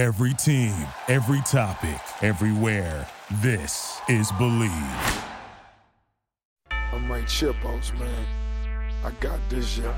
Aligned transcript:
Every 0.00 0.32
team, 0.32 0.72
every 1.08 1.42
topic, 1.42 2.00
everywhere. 2.22 3.06
This 3.42 4.00
is 4.08 4.32
Bleav. 4.32 5.24
I'm 6.70 7.06
Mike 7.06 7.26
Chipos, 7.26 7.92
man. 7.98 8.26
I 9.04 9.10
got 9.20 9.38
this, 9.50 9.76
yeah. 9.76 9.94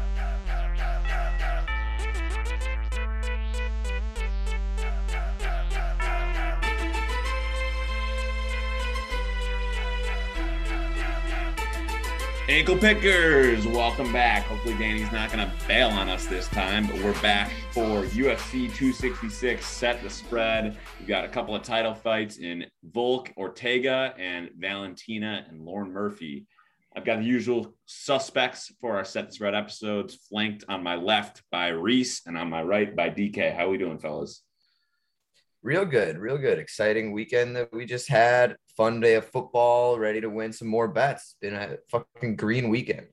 Ankle 12.53 12.77
pickers, 12.77 13.67
welcome 13.67 14.13
back. 14.13 14.43
Hopefully, 14.45 14.77
Danny's 14.77 15.11
not 15.11 15.33
going 15.33 15.49
to 15.49 15.51
bail 15.67 15.89
on 15.89 16.11
us 16.11 16.27
this 16.27 16.49
time, 16.49 16.87
but 16.87 16.97
we're 16.97 17.19
back 17.23 17.51
for 17.71 18.05
UFC 18.05 18.71
266. 18.75 19.65
Set 19.65 20.03
the 20.03 20.11
spread. 20.11 20.77
We've 20.99 21.09
got 21.09 21.25
a 21.25 21.29
couple 21.29 21.55
of 21.55 21.63
title 21.63 21.95
fights 21.95 22.37
in 22.37 22.67
Volk, 22.85 23.33
Ortega, 23.39 24.13
and 24.19 24.51
Valentina 24.59 25.47
and 25.49 25.63
Lauren 25.63 25.91
Murphy. 25.91 26.47
I've 26.95 27.07
got 27.07 27.21
the 27.21 27.25
usual 27.25 27.75
suspects 27.87 28.71
for 28.83 28.97
our 28.99 29.05
set 29.07 29.29
the 29.29 29.33
spread 29.33 29.55
episodes, 29.55 30.15
flanked 30.29 30.63
on 30.69 30.83
my 30.83 30.97
left 30.97 31.43
by 31.51 31.69
Reese 31.69 32.21
and 32.27 32.37
on 32.37 32.51
my 32.51 32.63
right 32.63 32.95
by 32.95 33.09
DK. 33.09 33.57
How 33.57 33.69
are 33.69 33.71
we 33.71 33.79
doing, 33.79 33.99
fellas? 33.99 34.43
Real 35.63 35.85
good, 35.85 36.19
real 36.19 36.39
good. 36.39 36.59
Exciting 36.59 37.13
weekend 37.13 37.55
that 37.55 37.73
we 37.73 37.87
just 37.87 38.09
had. 38.09 38.57
Fun 38.77 38.99
day 39.01 39.15
of 39.15 39.27
football, 39.27 39.97
ready 39.97 40.21
to 40.21 40.29
win 40.29 40.53
some 40.53 40.67
more 40.67 40.89
bets. 40.89 41.37
Been 41.41 41.55
a 41.55 41.77
fucking 41.89 42.35
green 42.35 42.69
weekend. 42.69 43.07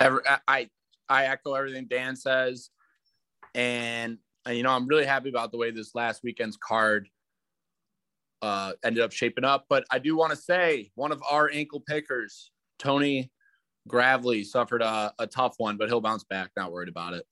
Ever, 0.00 0.20
I 0.48 0.68
I 1.08 1.26
echo 1.26 1.54
everything 1.54 1.86
Dan 1.88 2.16
says, 2.16 2.70
and 3.54 4.18
you 4.48 4.64
know 4.64 4.70
I'm 4.70 4.88
really 4.88 5.04
happy 5.04 5.28
about 5.28 5.52
the 5.52 5.58
way 5.58 5.70
this 5.70 5.94
last 5.94 6.24
weekend's 6.24 6.56
card 6.56 7.08
uh, 8.42 8.72
ended 8.82 9.04
up 9.04 9.12
shaping 9.12 9.44
up. 9.44 9.66
But 9.68 9.84
I 9.92 10.00
do 10.00 10.16
want 10.16 10.30
to 10.30 10.36
say 10.36 10.90
one 10.96 11.12
of 11.12 11.22
our 11.30 11.50
ankle 11.52 11.80
pickers, 11.86 12.50
Tony 12.80 13.30
Gravely, 13.86 14.42
suffered 14.42 14.82
a, 14.82 15.12
a 15.20 15.26
tough 15.26 15.54
one, 15.58 15.76
but 15.76 15.88
he'll 15.88 16.00
bounce 16.00 16.24
back. 16.24 16.50
Not 16.56 16.72
worried 16.72 16.88
about 16.88 17.14
it. 17.14 17.24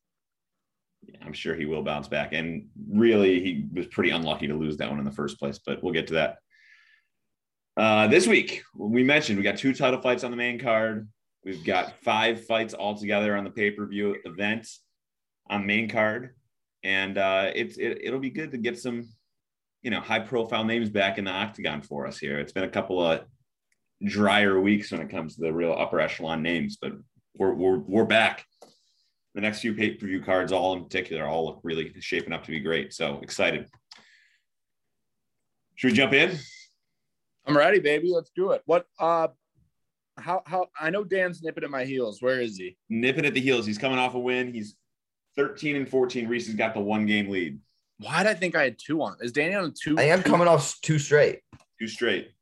I'm 1.25 1.33
sure 1.33 1.55
he 1.55 1.65
will 1.65 1.83
bounce 1.83 2.09
back. 2.09 2.33
And 2.33 2.67
really, 2.91 3.41
he 3.41 3.67
was 3.73 3.87
pretty 3.87 4.11
unlucky 4.11 4.49
to 4.49 4.55
lose 4.55 4.77
that 4.79 4.91
one 4.91 4.99
in 4.99 5.05
the 5.05 5.13
first 5.13 5.39
place, 5.39 5.59
but 5.65 5.83
we'll 5.83 5.93
get 5.93 6.07
to 6.09 6.15
that. 6.15 6.39
Uh, 7.77 8.09
this 8.09 8.27
week, 8.27 8.63
we 8.75 9.05
mentioned 9.05 9.39
we 9.39 9.45
got 9.45 9.57
two 9.57 9.73
title 9.73 10.01
fights 10.01 10.25
on 10.25 10.31
the 10.31 10.37
main 10.37 10.59
card. 10.59 11.09
We've 11.45 11.65
got 11.65 11.95
five 12.03 12.45
fights 12.45 12.75
altogether 12.75 13.37
on 13.37 13.45
the 13.45 13.51
pay 13.51 13.71
per 13.71 13.87
view 13.87 14.17
event 14.25 14.69
on 15.49 15.67
main 15.67 15.89
card. 15.89 16.35
And 16.83 17.19
uh, 17.19 17.51
it's, 17.55 17.77
it, 17.79 17.99
it'll 18.03 18.21
be 18.21 18.31
good 18.31 18.51
to 18.53 18.59
get 18.59 18.79
some, 18.79 19.09
you 19.83 19.91
know, 19.91 20.01
high 20.01 20.19
profile 20.19 20.65
names 20.65 20.91
back 20.91 21.19
in 21.19 21.25
the 21.25 21.31
octagon 21.31 21.83
for 21.83 22.07
us 22.07 22.19
here. 22.19 22.39
It's 22.39 22.53
been 22.53 22.65
a 22.65 22.69
couple 22.69 23.05
of 23.05 23.21
drier 24.05 24.61
weeks 24.61 24.91
when 24.91 25.01
it 25.01 25.11
comes 25.11 25.37
to 25.37 25.43
the 25.43 25.53
real 25.53 25.73
upper 25.73 26.01
echelon 26.01 26.43
names, 26.43 26.79
but 26.81 26.93
we're, 27.37 27.55
we're, 27.55 27.79
we're 27.79 28.05
back 28.05 28.45
the 29.39 29.43
next 29.43 29.61
few 29.61 29.73
pay 29.73 29.95
per 29.95 30.05
view 30.05 30.21
cards, 30.21 30.51
all 30.51 30.73
in 30.73 30.83
particular, 30.83 31.25
all 31.25 31.47
look 31.47 31.61
really 31.63 31.95
shaping 32.01 32.33
up 32.33 32.43
to 32.43 32.51
be 32.51 32.59
great. 32.59 32.93
So 32.93 33.21
excited. 33.23 33.69
Should 35.77 35.93
we 35.93 35.97
jump 35.97 36.13
in? 36.13 36.37
I'm 37.47 37.57
ready, 37.57 37.79
baby. 37.79 38.11
Let's 38.13 38.33
do 38.35 38.51
it. 38.51 38.63
What? 38.67 38.87
Uh, 38.99 39.29
how? 40.17 40.43
How? 40.45 40.67
I 40.81 40.91
know 40.91 41.05
Dan's 41.05 41.41
nipping 41.41 41.63
at 41.63 41.71
my 41.71 41.85
heels. 41.85 42.21
Where 42.21 42.41
is 42.41 42.57
he? 42.57 42.77
Nipping 42.89 43.25
at 43.25 43.33
the 43.33 43.41
heels. 43.41 43.65
He's 43.65 43.79
coming 43.79 43.97
off 43.97 44.17
a 44.17 44.19
win. 44.19 44.53
He's 44.53 44.75
13 45.37 45.77
and 45.77 45.89
14. 45.89 46.27
Reese 46.27 46.49
has 46.49 46.57
got 46.57 46.75
the 46.75 46.81
one 46.81 47.07
game 47.07 47.29
lead. 47.29 47.61
Why 47.99 48.25
did 48.25 48.31
I 48.31 48.35
think 48.35 48.57
I 48.57 48.65
had 48.65 48.77
two 48.77 49.01
on? 49.03 49.19
Is 49.21 49.31
Danny 49.31 49.55
on 49.55 49.73
two? 49.81 49.95
I 50.01 50.03
am 50.05 50.25
coming 50.25 50.49
off 50.49 50.81
two 50.81 50.99
straight. 50.99 51.43
Two 51.81 51.87
straight. 51.87 52.33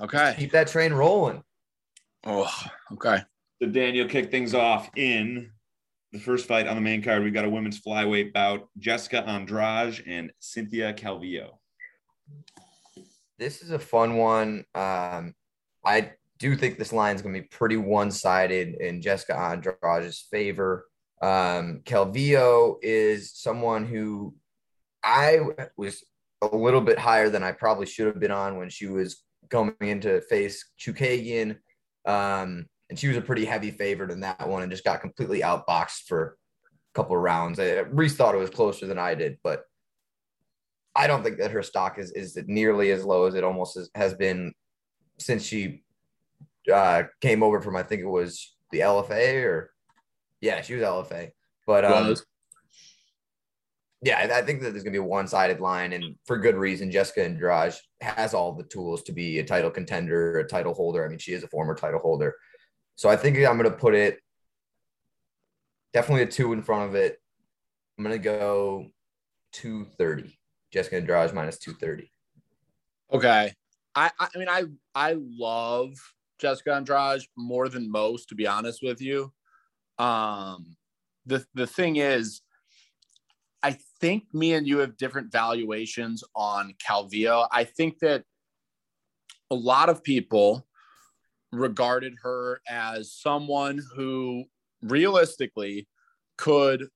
Okay. 0.00 0.34
Keep 0.36 0.50
that 0.50 0.66
train 0.66 0.92
rolling. 0.92 1.44
Oh, 2.26 2.52
okay. 2.94 3.22
So 3.62 3.68
Daniel 3.68 4.08
kick 4.08 4.32
things 4.32 4.54
off 4.54 4.90
in 4.96 5.52
the 6.12 6.18
first 6.18 6.46
fight 6.46 6.66
on 6.66 6.76
the 6.76 6.80
main 6.80 7.02
card. 7.02 7.22
We've 7.22 7.34
got 7.34 7.44
a 7.44 7.50
women's 7.50 7.80
flyweight 7.80 8.32
bout: 8.32 8.68
Jessica 8.78 9.26
Andrade 9.26 10.02
and 10.06 10.32
Cynthia 10.40 10.92
Calvillo. 10.92 11.58
This 13.38 13.62
is 13.62 13.70
a 13.70 13.78
fun 13.78 14.16
one. 14.16 14.64
Um, 14.74 15.34
I 15.84 16.12
do 16.38 16.56
think 16.56 16.78
this 16.78 16.92
line 16.92 17.16
is 17.16 17.22
going 17.22 17.34
to 17.34 17.40
be 17.40 17.48
pretty 17.48 17.76
one-sided 17.76 18.74
in 18.80 19.02
Jessica 19.02 19.36
Andrade's 19.36 20.26
favor. 20.30 20.86
Um, 21.22 21.82
Calvillo 21.84 22.76
is 22.82 23.32
someone 23.34 23.86
who 23.86 24.34
I 25.02 25.40
was 25.76 26.02
a 26.42 26.54
little 26.54 26.80
bit 26.80 26.98
higher 26.98 27.28
than 27.28 27.42
I 27.42 27.52
probably 27.52 27.86
should 27.86 28.06
have 28.06 28.20
been 28.20 28.30
on 28.30 28.56
when 28.56 28.70
she 28.70 28.86
was 28.86 29.22
coming 29.50 29.74
into 29.80 30.20
face 30.22 30.70
Chookagian. 30.78 31.58
Um, 32.06 32.66
and 32.90 32.98
she 32.98 33.08
was 33.08 33.16
a 33.16 33.22
pretty 33.22 33.44
heavy 33.44 33.70
favorite 33.70 34.10
in 34.10 34.20
that 34.20 34.46
one 34.46 34.62
and 34.62 34.70
just 34.70 34.84
got 34.84 35.00
completely 35.00 35.40
outboxed 35.40 36.02
for 36.06 36.36
a 36.92 36.94
couple 36.94 37.16
of 37.16 37.22
rounds. 37.22 37.58
I, 37.58 37.78
Reese 37.78 38.16
thought 38.16 38.34
it 38.34 38.38
was 38.38 38.50
closer 38.50 38.86
than 38.86 38.98
I 38.98 39.14
did, 39.14 39.38
but 39.42 39.62
I 40.94 41.06
don't 41.06 41.22
think 41.22 41.38
that 41.38 41.52
her 41.52 41.62
stock 41.62 41.98
is, 41.98 42.10
is 42.10 42.36
nearly 42.46 42.90
as 42.90 43.04
low 43.04 43.26
as 43.26 43.34
it 43.36 43.44
almost 43.44 43.78
is, 43.78 43.90
has 43.94 44.12
been 44.12 44.52
since 45.18 45.44
she 45.44 45.84
uh, 46.70 47.04
came 47.20 47.44
over 47.44 47.60
from, 47.60 47.76
I 47.76 47.84
think 47.84 48.02
it 48.02 48.08
was 48.08 48.56
the 48.72 48.80
LFA 48.80 49.44
or 49.44 49.70
yeah, 50.40 50.60
she 50.60 50.74
was 50.74 50.82
LFA, 50.82 51.30
but 51.66 51.84
um, 51.84 52.08
Was. 52.08 52.24
yeah, 54.02 54.30
I, 54.34 54.42
think 54.42 54.62
that 54.62 54.70
there's 54.70 54.82
gonna 54.82 54.92
be 54.92 54.98
a 54.98 55.02
one-sided 55.02 55.60
line, 55.60 55.92
and 55.92 56.16
for 56.24 56.38
good 56.38 56.56
reason. 56.56 56.90
Jessica 56.90 57.24
Andrade 57.24 57.74
has 58.00 58.32
all 58.32 58.54
the 58.54 58.64
tools 58.64 59.02
to 59.02 59.12
be 59.12 59.38
a 59.38 59.44
title 59.44 59.70
contender, 59.70 60.38
a 60.38 60.48
title 60.48 60.72
holder. 60.72 61.04
I 61.04 61.08
mean, 61.08 61.18
she 61.18 61.34
is 61.34 61.42
a 61.42 61.48
former 61.48 61.74
title 61.74 62.00
holder, 62.00 62.34
so 63.00 63.08
I 63.08 63.16
think 63.16 63.38
I'm 63.38 63.56
gonna 63.56 63.70
put 63.70 63.94
it 63.94 64.18
definitely 65.94 66.24
a 66.24 66.26
two 66.26 66.52
in 66.52 66.62
front 66.62 66.90
of 66.90 66.94
it. 66.94 67.16
I'm 67.96 68.04
gonna 68.04 68.18
go 68.18 68.88
230. 69.52 70.38
Jessica 70.70 70.96
Andrade 70.96 71.32
minus 71.32 71.58
230. 71.60 72.12
Okay. 73.10 73.54
I, 73.94 74.10
I 74.20 74.28
I 74.34 74.38
mean 74.38 74.50
I 74.50 74.64
I 74.94 75.16
love 75.18 75.94
Jessica 76.38 76.74
Andrade 76.74 77.22
more 77.38 77.70
than 77.70 77.90
most, 77.90 78.28
to 78.28 78.34
be 78.34 78.46
honest 78.46 78.80
with 78.82 79.00
you. 79.00 79.32
Um 79.98 80.76
the 81.24 81.42
the 81.54 81.66
thing 81.66 81.96
is, 81.96 82.42
I 83.62 83.78
think 84.02 84.24
me 84.34 84.52
and 84.52 84.66
you 84.66 84.76
have 84.76 84.98
different 84.98 85.32
valuations 85.32 86.22
on 86.36 86.74
Calvillo. 86.86 87.48
I 87.50 87.64
think 87.64 88.00
that 88.00 88.24
a 89.50 89.54
lot 89.54 89.88
of 89.88 90.04
people 90.04 90.66
regarded 91.52 92.14
her 92.22 92.60
as 92.68 93.12
someone 93.12 93.80
who 93.94 94.44
realistically 94.82 95.88
could 96.38 96.88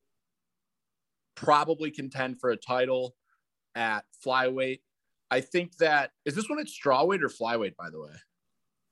probably 1.35 1.91
contend 1.91 2.41
for 2.41 2.51
a 2.51 2.57
title 2.57 3.15
at 3.75 4.05
flyweight. 4.25 4.81
I 5.31 5.41
think 5.41 5.77
that 5.79 6.11
is 6.25 6.35
this 6.35 6.49
one 6.49 6.61
at 6.61 6.67
strawweight 6.67 7.23
or 7.23 7.29
flyweight, 7.29 7.77
by 7.77 7.91
the 7.91 8.01
way. 8.01 8.13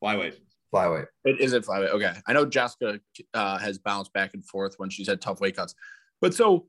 Flyweight. 0.02 0.34
Flyweight. 0.74 1.06
It 1.24 1.40
is 1.40 1.52
it 1.52 1.64
flyweight. 1.64 1.90
Okay, 1.90 2.12
I 2.26 2.32
know 2.32 2.46
Jessica 2.46 2.98
uh, 3.34 3.58
has 3.58 3.78
bounced 3.78 4.12
back 4.12 4.34
and 4.34 4.44
forth 4.44 4.74
when 4.78 4.90
she's 4.90 5.06
had 5.06 5.20
tough 5.20 5.40
weight 5.40 5.56
cuts, 5.56 5.74
but 6.20 6.34
so 6.34 6.66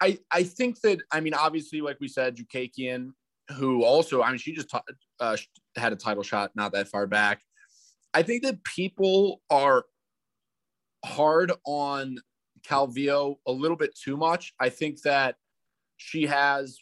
I 0.00 0.18
I 0.30 0.44
think 0.44 0.80
that 0.82 1.00
I 1.10 1.20
mean 1.20 1.34
obviously 1.34 1.80
like 1.80 1.98
we 2.00 2.08
said, 2.08 2.36
Chookagian, 2.36 3.10
who 3.56 3.84
also 3.84 4.22
I 4.22 4.30
mean 4.30 4.38
she 4.38 4.54
just 4.54 4.70
t- 4.70 4.78
uh, 5.20 5.36
had 5.76 5.92
a 5.92 5.96
title 5.96 6.22
shot 6.22 6.52
not 6.54 6.72
that 6.72 6.88
far 6.88 7.06
back. 7.06 7.42
I 8.16 8.22
think 8.22 8.44
that 8.44 8.64
people 8.64 9.42
are 9.50 9.84
hard 11.04 11.52
on 11.66 12.16
Calvillo 12.66 13.36
a 13.46 13.52
little 13.52 13.76
bit 13.76 13.94
too 13.94 14.16
much. 14.16 14.54
I 14.58 14.70
think 14.70 15.02
that 15.02 15.34
she 15.98 16.22
has 16.22 16.78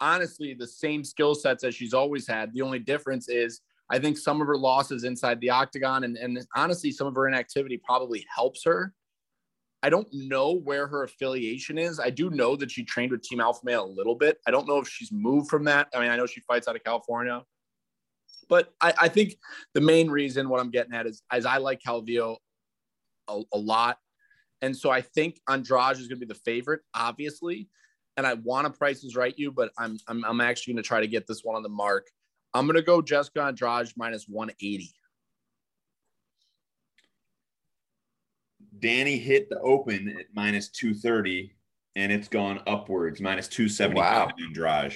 honestly 0.00 0.54
the 0.54 0.66
same 0.66 1.04
skill 1.04 1.34
sets 1.34 1.62
as 1.62 1.74
she's 1.74 1.92
always 1.92 2.26
had. 2.26 2.54
The 2.54 2.62
only 2.62 2.78
difference 2.78 3.28
is 3.28 3.60
I 3.90 3.98
think 3.98 4.16
some 4.16 4.40
of 4.40 4.46
her 4.46 4.56
losses 4.56 5.04
inside 5.04 5.42
the 5.42 5.50
octagon 5.50 6.04
and, 6.04 6.16
and 6.16 6.42
honestly 6.56 6.90
some 6.90 7.06
of 7.06 7.14
her 7.16 7.28
inactivity 7.28 7.76
probably 7.76 8.24
helps 8.34 8.64
her. 8.64 8.94
I 9.82 9.90
don't 9.90 10.08
know 10.10 10.52
where 10.52 10.86
her 10.86 11.02
affiliation 11.02 11.76
is. 11.76 12.00
I 12.00 12.08
do 12.08 12.30
know 12.30 12.56
that 12.56 12.70
she 12.70 12.82
trained 12.82 13.12
with 13.12 13.20
Team 13.20 13.40
Alpha 13.40 13.60
Male 13.62 13.84
a 13.84 13.92
little 13.92 14.14
bit. 14.14 14.38
I 14.46 14.52
don't 14.52 14.66
know 14.66 14.78
if 14.78 14.88
she's 14.88 15.12
moved 15.12 15.50
from 15.50 15.64
that. 15.64 15.88
I 15.94 16.00
mean, 16.00 16.10
I 16.10 16.16
know 16.16 16.24
she 16.24 16.40
fights 16.40 16.66
out 16.66 16.76
of 16.76 16.84
California, 16.84 17.42
but 18.50 18.74
I, 18.80 18.92
I 19.02 19.08
think 19.08 19.36
the 19.72 19.80
main 19.80 20.10
reason 20.10 20.48
what 20.50 20.60
I'm 20.60 20.70
getting 20.70 20.92
at 20.92 21.06
is 21.06 21.22
as 21.32 21.46
I 21.46 21.56
like 21.56 21.80
Calvillo 21.80 22.36
a, 23.28 23.40
a 23.54 23.58
lot. 23.58 23.96
And 24.60 24.76
so 24.76 24.90
I 24.90 25.00
think 25.00 25.40
Andrade 25.48 25.92
is 25.96 26.08
going 26.08 26.20
to 26.20 26.26
be 26.26 26.30
the 26.30 26.38
favorite, 26.44 26.82
obviously. 26.92 27.68
And 28.18 28.26
I 28.26 28.34
want 28.34 28.66
to 28.66 28.72
prices 28.72 29.16
right 29.16 29.32
you, 29.38 29.50
but 29.52 29.70
I'm, 29.78 29.96
I'm, 30.08 30.22
I'm 30.24 30.40
actually 30.42 30.74
going 30.74 30.82
to 30.82 30.86
try 30.86 31.00
to 31.00 31.06
get 31.06 31.26
this 31.26 31.40
one 31.42 31.56
on 31.56 31.62
the 31.62 31.70
mark. 31.70 32.08
I'm 32.52 32.66
going 32.66 32.76
to 32.76 32.82
go 32.82 33.00
Jessica 33.00 33.40
Andrade 33.44 33.88
minus 33.96 34.26
180. 34.28 34.92
Danny 38.78 39.18
hit 39.18 39.48
the 39.48 39.60
open 39.60 40.08
at 40.18 40.26
minus 40.34 40.68
230. 40.70 41.54
and 41.96 42.12
it's 42.12 42.28
gone 42.28 42.60
upwards, 42.66 43.20
minus 43.20 43.48
275 43.48 43.96
Wow. 43.96 44.32
in 44.38 44.44
Andrade. 44.46 44.94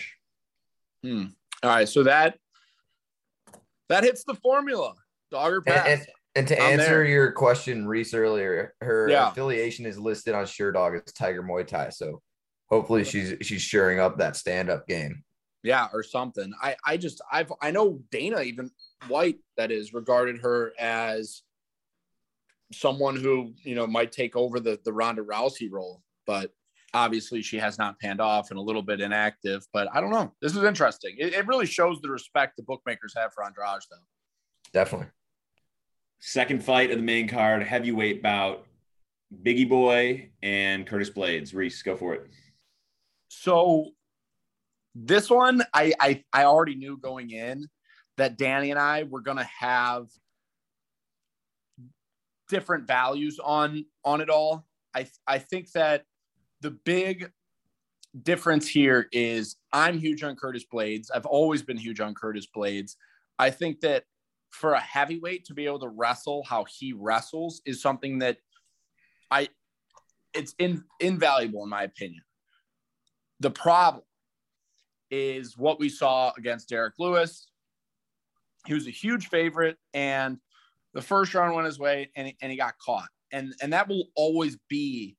Hmm. 1.02 1.24
All 1.62 1.70
right, 1.70 1.88
so 1.88 2.02
that 2.04 2.38
that 3.88 4.04
hits 4.04 4.25
the 4.25 4.34
formula. 4.34 4.94
Dog 5.31 5.52
or 5.52 5.62
And, 5.66 5.86
and, 5.86 6.06
and 6.36 6.48
to 6.48 6.60
I'm 6.62 6.72
answer 6.72 6.84
there. 6.86 7.04
your 7.04 7.32
question, 7.32 7.86
Reese, 7.86 8.14
earlier, 8.14 8.75
her 8.81 9.08
Yeah. 9.08 9.31
affiliation 9.31 9.86
is 9.86 9.98
listed 9.98 10.34
on 10.34 10.44
Sherdog 10.44 11.02
as 11.06 11.12
Tiger 11.12 11.42
Muay 11.42 11.66
Thai. 11.66 11.90
So 11.90 12.22
hopefully 12.70 13.04
she's 13.04 13.34
she's 13.46 13.62
shoring 13.62 14.00
up 14.00 14.19
that 14.19 14.36
stand 14.36 14.70
up 14.70 14.86
game. 14.86 15.22
yeah, 15.62 15.88
or 15.92 16.02
something. 16.02 16.52
I 16.62 16.76
I 16.84 16.96
just 16.96 17.20
I've 17.31 17.52
I 17.62 17.70
know 17.70 18.00
Dana 18.10 18.40
even 18.42 18.70
White 19.08 19.38
that 19.56 19.70
is 19.70 19.92
regarded 19.94 20.40
her 20.42 20.72
as 20.78 21.42
someone 22.72 23.16
who 23.16 23.52
you 23.62 23.75
know 23.75 23.87
might 23.87 24.12
take 24.12 24.37
over 24.37 24.60
the 24.60 24.78
the 24.84 24.92
Ronda 24.92 25.22
Rousey 25.22 25.70
role, 25.70 26.02
but 26.26 26.52
obviously 26.94 27.43
she 27.43 27.58
has 27.58 27.79
not 27.79 27.99
panned 27.99 28.20
off 28.20 28.50
and 28.50 28.58
a 28.58 28.62
little 28.62 28.82
bit 28.82 29.00
inactive. 29.00 29.67
But 29.73 29.88
I 29.93 30.00
don't 30.00 30.11
know. 30.11 30.32
This 30.41 30.56
is 30.56 30.62
interesting. 30.62 31.17
It, 31.19 31.35
it 31.35 31.46
really 31.46 31.67
shows 31.67 32.00
the 32.00 32.11
respect 32.11 32.56
the 32.56 32.62
bookmakers 32.62 33.12
have 33.17 33.32
for 33.35 33.44
Andrade, 33.44 33.82
though. 33.91 33.96
Definitely. 34.73 35.08
Second 36.20 36.64
fight 36.64 36.91
of 36.91 36.96
the 36.96 37.02
main 37.02 37.29
card, 37.29 37.62
heavyweight 37.62 38.23
bout, 38.23 38.67
Bigi 39.43 39.64
Boy 39.64 40.31
and 40.43 40.87
Curtis 40.87 41.11
Blaydes. 41.11 41.55
Reese, 41.55 41.82
go 41.82 41.96
for 41.96 42.14
it. 42.14 42.29
So 43.29 43.90
this 44.94 45.29
one, 45.29 45.62
I, 45.75 45.93
I 46.00 46.25
I 46.32 46.44
already 46.44 46.76
knew 46.76 46.97
going 46.97 47.31
in 47.31 47.69
that 48.17 48.38
Danny 48.38 48.70
and 48.70 48.79
I 48.79 49.02
were 49.02 49.20
gonna 49.20 49.49
have 49.58 50.06
different 52.49 52.87
values 52.87 53.38
on 53.43 53.85
on 54.05 54.20
it 54.20 54.31
all. 54.31 54.67
I 54.94 55.06
I 55.26 55.38
think 55.38 55.73
that 55.73 56.05
the 56.64 56.70
big 56.70 57.31
difference 58.22 58.66
here 58.66 59.06
is 59.12 59.56
I'm 59.70 59.99
huge 59.99 60.25
on 60.25 60.34
Curtis 60.34 60.64
Blaydes. 60.72 61.08
I've 61.14 61.26
always 61.26 61.62
been 61.62 61.76
huge 61.76 62.00
on 62.00 62.14
Curtis 62.14 62.46
Blaydes. 62.56 62.96
I 63.38 63.50
think 63.50 63.81
that 63.81 64.05
for 64.49 64.72
a 64.72 64.81
heavyweight 64.81 65.44
to 65.44 65.55
be 65.55 65.66
able 65.66 65.81
to 65.81 65.88
wrestle 65.88 66.43
how 66.43 66.64
he 66.64 66.94
wrestles 66.94 67.61
is 67.66 67.82
something 67.82 68.20
that 68.20 68.38
I 69.31 69.50
it's 70.32 70.55
in, 70.58 70.84
invaluable 71.00 71.62
in 71.64 71.69
my 71.69 71.82
opinion. 71.82 72.22
The 73.40 73.50
problem 73.50 74.05
is 75.11 75.58
what 75.58 75.78
we 75.78 75.90
saw 75.90 76.32
against 76.38 76.70
Derek 76.70 76.94
Lewis. 76.99 77.49
He 78.66 78.72
was 78.72 78.87
a 78.87 78.90
huge 78.90 79.28
favorite, 79.28 79.76
and 79.93 80.38
the 80.94 81.02
first 81.02 81.34
round 81.34 81.55
went 81.55 81.66
his 81.66 81.78
way, 81.78 82.11
and, 82.16 82.32
and 82.40 82.50
he 82.50 82.56
got 82.56 82.78
caught. 82.78 83.08
And, 83.32 83.52
and 83.61 83.75
that 83.75 83.87
will 83.87 84.06
always 84.16 84.56
be 84.70 85.19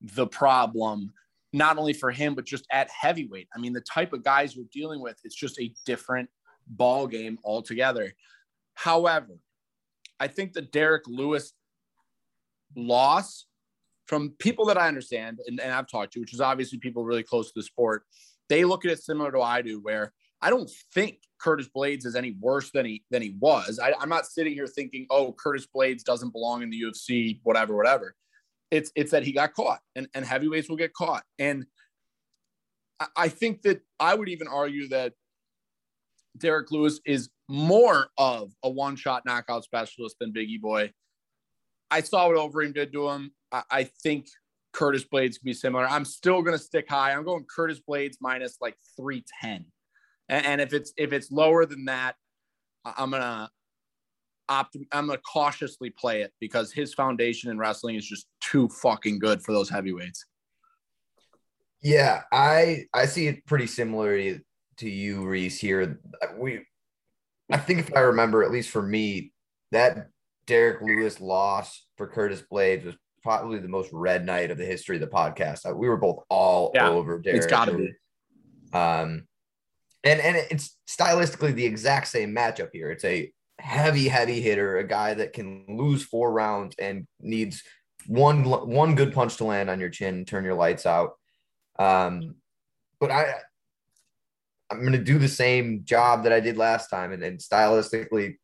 the 0.00 0.26
problem, 0.26 1.12
not 1.52 1.78
only 1.78 1.92
for 1.92 2.10
him, 2.10 2.34
but 2.34 2.44
just 2.44 2.66
at 2.70 2.90
heavyweight. 2.90 3.48
I 3.54 3.58
mean, 3.58 3.72
the 3.72 3.80
type 3.80 4.12
of 4.12 4.22
guys 4.22 4.56
we're 4.56 4.64
dealing 4.72 5.00
with, 5.00 5.16
it's 5.24 5.34
just 5.34 5.58
a 5.60 5.72
different 5.84 6.28
ball 6.66 7.06
game 7.06 7.38
altogether. 7.44 8.12
However, 8.74 9.38
I 10.18 10.28
think 10.28 10.52
the 10.52 10.62
Derek 10.62 11.04
Lewis 11.06 11.52
loss 12.76 13.46
from 14.06 14.34
people 14.38 14.66
that 14.66 14.78
I 14.78 14.88
understand 14.88 15.40
and, 15.46 15.60
and 15.60 15.72
I've 15.72 15.88
talked 15.88 16.12
to, 16.12 16.20
which 16.20 16.34
is 16.34 16.40
obviously 16.40 16.78
people 16.78 17.04
really 17.04 17.22
close 17.22 17.48
to 17.48 17.52
the 17.56 17.62
sport, 17.62 18.04
they 18.48 18.64
look 18.64 18.84
at 18.84 18.90
it 18.90 19.02
similar 19.02 19.32
to 19.32 19.40
I 19.40 19.62
do, 19.62 19.80
where 19.80 20.12
I 20.40 20.50
don't 20.50 20.70
think 20.94 21.18
Curtis 21.38 21.68
Blaydes 21.74 22.06
is 22.06 22.14
any 22.14 22.36
worse 22.40 22.70
than 22.70 22.86
he 22.86 23.04
than 23.10 23.22
he 23.22 23.34
was. 23.40 23.80
I, 23.82 23.92
I'm 23.98 24.08
not 24.08 24.26
sitting 24.26 24.52
here 24.54 24.66
thinking, 24.66 25.06
oh, 25.10 25.32
Curtis 25.32 25.66
Blaydes 25.74 26.04
doesn't 26.04 26.32
belong 26.32 26.62
in 26.62 26.70
the 26.70 26.80
UFC, 26.80 27.40
whatever, 27.42 27.76
whatever. 27.76 28.14
It's 28.70 28.90
it's 28.96 29.12
that 29.12 29.22
he 29.22 29.32
got 29.32 29.54
caught, 29.54 29.80
and, 29.94 30.08
and 30.14 30.24
heavyweights 30.24 30.68
will 30.68 30.76
get 30.76 30.92
caught. 30.92 31.24
And 31.38 31.66
I, 33.00 33.06
I 33.16 33.28
think 33.28 33.62
that 33.62 33.80
I 34.00 34.14
would 34.14 34.28
even 34.28 34.48
argue 34.48 34.88
that 34.88 35.12
Derek 36.36 36.70
Lewis 36.70 37.00
is 37.06 37.30
more 37.48 38.08
of 38.18 38.52
a 38.62 38.68
one-shot 38.68 39.22
knockout 39.24 39.64
specialist 39.64 40.16
than 40.20 40.32
Bigi 40.32 40.58
Boy. 40.58 40.92
I 41.90 42.00
saw 42.00 42.28
what 42.28 42.36
Overeem 42.36 42.74
did 42.74 42.92
to 42.92 43.08
him. 43.08 43.30
I, 43.52 43.62
I 43.70 43.84
think 43.84 44.26
Curtis 44.72 45.04
Blaydes 45.04 45.38
can 45.38 45.44
be 45.44 45.54
similar. 45.54 45.86
I'm 45.86 46.04
still 46.04 46.42
going 46.42 46.56
to 46.56 46.62
stick 46.62 46.86
high. 46.88 47.12
I'm 47.12 47.24
going 47.24 47.44
Curtis 47.44 47.80
Blaydes 47.88 48.16
minus 48.20 48.56
like 48.60 48.76
310. 48.96 49.64
And, 50.28 50.46
and 50.46 50.60
if 50.60 50.72
it's 50.72 50.92
if 50.96 51.12
it's 51.12 51.30
lower 51.30 51.64
than 51.66 51.84
that, 51.86 52.16
I'm 52.84 53.10
gonna 53.10 53.50
opt. 54.48 54.76
I'm 54.92 55.06
gonna 55.06 55.18
cautiously 55.18 55.90
play 55.90 56.22
it 56.22 56.32
because 56.40 56.72
his 56.72 56.94
foundation 56.94 57.50
in 57.50 57.58
wrestling 57.58 57.96
is 57.96 58.06
just 58.06 58.26
too 58.40 58.68
fucking 58.68 59.18
good 59.18 59.42
for 59.42 59.52
those 59.52 59.68
heavyweights. 59.68 60.24
Yeah, 61.82 62.22
I 62.32 62.86
I 62.92 63.06
see 63.06 63.26
it 63.26 63.46
pretty 63.46 63.66
similar 63.66 64.16
to 64.16 64.40
to 64.78 64.88
you, 64.90 65.24
Reese. 65.24 65.58
Here, 65.58 65.98
we, 66.36 66.60
I 67.50 67.56
think 67.58 67.80
if 67.80 67.94
I 67.94 68.00
remember, 68.00 68.42
at 68.42 68.50
least 68.50 68.70
for 68.70 68.82
me, 68.82 69.32
that 69.72 70.08
Derek 70.46 70.82
Lewis 70.82 71.20
loss 71.20 71.86
for 71.96 72.06
Curtis 72.06 72.42
Blaydes 72.50 72.84
was 72.84 72.96
probably 73.22 73.58
the 73.58 73.68
most 73.68 73.90
red 73.92 74.24
night 74.24 74.50
of 74.50 74.58
the 74.58 74.64
history 74.64 74.96
of 74.96 75.00
the 75.00 75.06
podcast. 75.08 75.68
Uh, 75.68 75.74
We 75.74 75.88
were 75.88 75.96
both 75.96 76.22
all 76.28 76.72
Yeah, 76.74 76.90
over 76.90 77.18
Derek. 77.18 77.38
it's 77.38 77.46
gotta 77.46 77.76
be. 77.76 77.92
Um, 78.72 79.26
and 80.04 80.20
and 80.20 80.36
it's 80.50 80.76
stylistically 80.88 81.54
the 81.54 81.64
exact 81.64 82.08
same 82.08 82.34
matchup 82.34 82.68
here. 82.72 82.90
It's 82.90 83.04
a 83.04 83.32
heavy, 83.66 84.06
heavy 84.06 84.40
hitter, 84.40 84.78
a 84.78 84.86
guy 84.86 85.12
that 85.12 85.32
can 85.32 85.64
lose 85.68 86.04
four 86.04 86.32
rounds 86.32 86.76
and 86.78 87.04
needs 87.20 87.64
one 88.06 88.44
one 88.44 88.94
good 88.94 89.12
punch 89.12 89.38
to 89.38 89.44
land 89.44 89.68
on 89.68 89.80
your 89.80 89.88
chin, 89.88 90.24
turn 90.24 90.44
your 90.44 90.54
lights 90.54 90.86
out. 90.86 91.14
Um, 91.76 92.36
but 93.00 93.10
I 93.10 93.34
I'm 94.70 94.84
gonna 94.84 94.98
do 94.98 95.18
the 95.18 95.28
same 95.28 95.82
job 95.84 96.22
that 96.22 96.32
I 96.32 96.38
did 96.38 96.56
last 96.56 96.88
time, 96.88 97.12
and, 97.12 97.24
and 97.24 97.40
stylistically, 97.40 98.36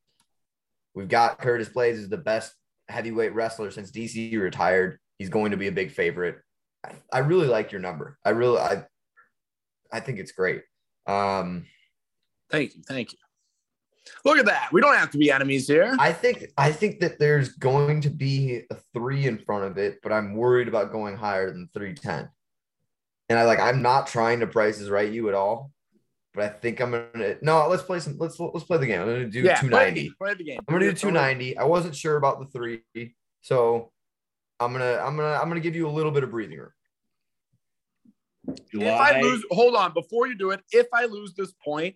we've 0.94 1.08
got 1.08 1.38
Curtis 1.38 1.68
Blaydes 1.68 1.92
is 1.92 2.08
the 2.08 2.18
best 2.18 2.52
heavyweight 2.88 3.32
wrestler 3.32 3.70
since 3.70 3.92
DC 3.92 4.36
retired. 4.36 4.98
He's 5.18 5.30
going 5.30 5.52
to 5.52 5.56
be 5.56 5.68
a 5.68 5.72
big 5.72 5.92
favorite. 5.92 6.38
I, 6.84 6.94
I 7.12 7.18
really 7.20 7.46
like 7.46 7.70
your 7.70 7.80
number. 7.80 8.18
I 8.24 8.30
really 8.30 8.58
I 8.58 8.84
I 9.92 10.00
think 10.00 10.18
it's 10.18 10.32
great. 10.32 10.62
Um, 11.06 11.66
Thank 12.50 12.74
you, 12.74 12.82
thank 12.86 13.12
you. 13.12 13.18
Look 14.24 14.38
at 14.38 14.46
that. 14.46 14.70
We 14.72 14.80
don't 14.80 14.96
have 14.96 15.10
to 15.10 15.18
be 15.18 15.30
enemies 15.30 15.66
here. 15.66 15.94
I 15.98 16.12
think 16.12 16.46
I 16.58 16.72
think 16.72 17.00
that 17.00 17.18
there's 17.18 17.50
going 17.50 18.00
to 18.02 18.10
be 18.10 18.62
a 18.70 18.76
three 18.92 19.26
in 19.26 19.38
front 19.38 19.64
of 19.64 19.78
it, 19.78 20.00
but 20.02 20.12
I'm 20.12 20.34
worried 20.34 20.68
about 20.68 20.92
going 20.92 21.16
higher 21.16 21.50
than 21.50 21.68
310. 21.72 22.28
And 23.28 23.38
I 23.38 23.44
like 23.44 23.60
I'm 23.60 23.82
not 23.82 24.06
trying 24.06 24.40
to 24.40 24.46
prices 24.46 24.90
right 24.90 25.10
you 25.10 25.28
at 25.28 25.34
all, 25.34 25.70
but 26.34 26.44
I 26.44 26.48
think 26.48 26.80
I'm 26.80 26.90
gonna 26.90 27.36
no, 27.42 27.66
let's 27.68 27.82
play 27.82 28.00
some 28.00 28.16
let's 28.18 28.38
let's 28.38 28.64
play 28.64 28.78
the 28.78 28.86
game. 28.86 29.00
I'm 29.00 29.06
gonna 29.06 29.26
do 29.26 29.40
yeah, 29.40 29.60
290. 29.60 30.02
game, 30.02 30.14
Play 30.18 30.34
the 30.34 30.44
game. 30.44 30.58
I'm 30.68 30.74
gonna 30.74 30.90
do 30.90 30.92
290. 30.92 31.56
I 31.56 31.64
wasn't 31.64 31.94
sure 31.94 32.16
about 32.16 32.40
the 32.40 32.46
three, 32.46 32.82
so 33.40 33.92
I'm 34.58 34.72
gonna 34.72 34.98
I'm 34.98 35.16
gonna 35.16 35.38
I'm 35.40 35.48
gonna 35.48 35.60
give 35.60 35.76
you 35.76 35.88
a 35.88 35.90
little 35.90 36.12
bit 36.12 36.24
of 36.24 36.30
breathing 36.30 36.58
room. 36.58 36.70
If 38.72 39.00
I 39.00 39.20
lose, 39.20 39.44
hold 39.50 39.76
on. 39.76 39.92
Before 39.94 40.26
you 40.26 40.34
do 40.34 40.50
it, 40.50 40.60
if 40.72 40.88
I 40.92 41.04
lose 41.04 41.32
this 41.34 41.52
point, 41.64 41.94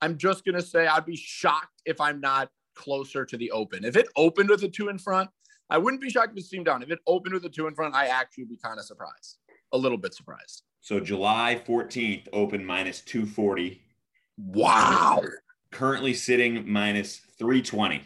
I'm 0.00 0.18
just 0.18 0.44
gonna 0.44 0.62
say 0.62 0.86
I'd 0.86 1.06
be 1.06 1.16
shocked 1.16 1.82
if 1.84 2.00
I'm 2.00 2.20
not 2.20 2.50
closer 2.74 3.24
to 3.24 3.36
the 3.36 3.50
open. 3.50 3.84
If 3.84 3.96
it 3.96 4.06
opened 4.16 4.50
with 4.50 4.62
a 4.62 4.68
two 4.68 4.88
in 4.88 4.98
front, 4.98 5.30
I 5.70 5.78
wouldn't 5.78 6.02
be 6.02 6.10
shocked 6.10 6.32
if 6.32 6.44
it 6.44 6.46
seemed 6.46 6.66
down. 6.66 6.82
If 6.82 6.90
it 6.90 7.00
opened 7.06 7.34
with 7.34 7.44
a 7.44 7.48
two 7.48 7.66
in 7.66 7.74
front, 7.74 7.94
I 7.94 8.06
actually 8.06 8.44
would 8.44 8.50
be 8.50 8.58
kind 8.58 8.78
of 8.78 8.84
surprised, 8.84 9.38
a 9.72 9.78
little 9.78 9.98
bit 9.98 10.14
surprised. 10.14 10.62
So 10.80 11.00
July 11.00 11.60
14th, 11.66 12.28
open 12.32 12.64
minus 12.64 13.00
240. 13.00 13.80
Wow! 14.38 15.22
Currently 15.72 16.14
sitting 16.14 16.70
minus 16.70 17.16
320. 17.38 18.02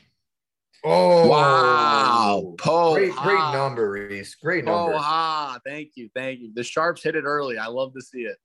Oh 0.82 1.28
Wow! 1.28 2.54
Po 2.56 2.94
Great, 2.94 3.12
great 3.12 3.52
number, 3.52 3.90
Reese. 3.90 4.34
Great 4.36 4.64
Po 4.64 4.86
number. 4.86 4.96
ha! 4.96 5.58
Thank 5.66 5.90
you, 5.96 6.08
thank 6.14 6.40
you. 6.40 6.52
The 6.54 6.62
sharps 6.64 7.02
hit 7.02 7.16
it 7.16 7.24
early. 7.24 7.58
I 7.58 7.66
love 7.66 7.92
to 7.94 8.00
see 8.00 8.20
it. 8.20 8.38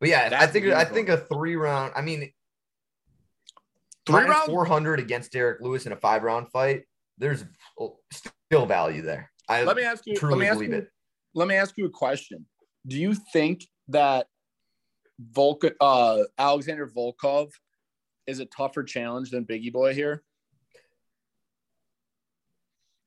But 0.00 0.08
yeah, 0.10 0.26
I 0.26 0.28
That's 0.28 0.52
think 0.52 0.66
I 0.66 0.84
think 0.84 1.08
a 1.08 1.16
three 1.16 1.56
round. 1.56 1.92
I 1.96 2.02
mean, 2.02 2.30
Three 4.06 4.22
round. 4.22 4.46
400 4.46 5.00
against 5.00 5.32
Derek 5.32 5.60
Lewis 5.60 5.84
in 5.84 5.92
a 5.92 5.96
five 5.96 6.22
round 6.22 6.50
fight. 6.50 6.84
There's 7.18 7.44
still 8.12 8.66
value 8.66 9.02
there. 9.02 9.30
I 9.48 9.64
Let 9.64 9.76
me 9.76 9.82
ask 9.82 10.06
you. 10.06 10.16
Let 10.20 10.38
me 10.38 10.46
ask 10.46 10.54
believe 10.58 10.70
you. 10.70 10.78
it. 10.78 10.88
Let 11.34 11.48
me 11.48 11.56
ask 11.56 11.76
you 11.76 11.86
a 11.86 11.90
question. 11.90 12.46
Do 12.86 12.96
you 12.96 13.14
think 13.32 13.66
that 13.88 14.26
Volk, 15.20 15.64
uh, 15.80 16.18
Alexander 16.38 16.86
Volkov 16.86 17.50
is 18.26 18.38
a 18.38 18.46
tougher 18.46 18.84
challenge 18.84 19.30
than 19.30 19.44
Bigi 19.44 19.70
Boy 19.70 19.92
here? 19.92 20.22